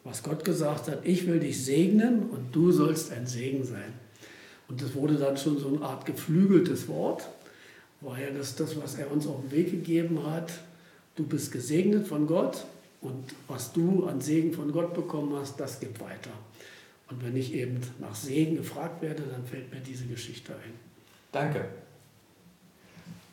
[0.05, 3.93] was Gott gesagt hat, ich will dich segnen und du sollst ein Segen sein.
[4.69, 7.29] Und das wurde dann schon so eine Art geflügeltes Wort,
[8.01, 10.51] weil das das, was er uns auf den Weg gegeben hat,
[11.17, 12.65] du bist gesegnet von Gott
[13.01, 16.31] und was du an Segen von Gott bekommen hast, das gibt weiter.
[17.11, 20.73] Und wenn ich eben nach Segen gefragt werde, dann fällt mir diese Geschichte ein.
[21.33, 21.65] Danke.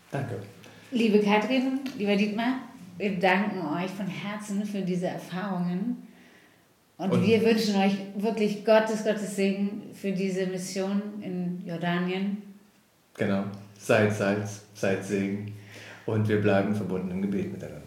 [0.09, 0.39] Danke.
[0.91, 2.61] Liebe Katrin, lieber Dietmar,
[2.97, 6.07] wir danken euch von Herzen für diese Erfahrungen.
[6.97, 12.41] Und, und, wir wünschen euch wirklich Gottes, Gottes Segen für diese Mission in Jordanien.
[13.15, 13.43] Genau.
[13.77, 15.53] Seid Salz, seid Segen.
[16.07, 17.86] Und wir bleiben verbunden im Gebet miteinander.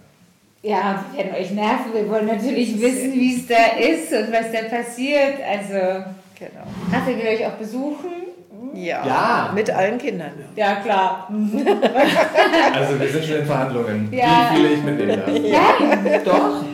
[0.63, 1.95] Ja, wir werden euch nerven.
[1.95, 5.37] Wir wollen natürlich wissen, wie es da ist und was da passiert.
[5.49, 6.05] Also,
[6.39, 6.67] genau.
[6.93, 8.31] Raphael will euch auch besuchen.
[8.75, 10.33] Ja, ja, mit allen Kindern.
[10.55, 11.29] Ja, klar.
[12.75, 14.51] also wir sind schon in Verhandlungen, ja.
[14.53, 15.29] wie viele ich mitnehmen darf.
[15.39, 16.65] Ja, doch.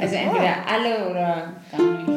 [0.00, 2.15] Also entweder alle oder gar nicht.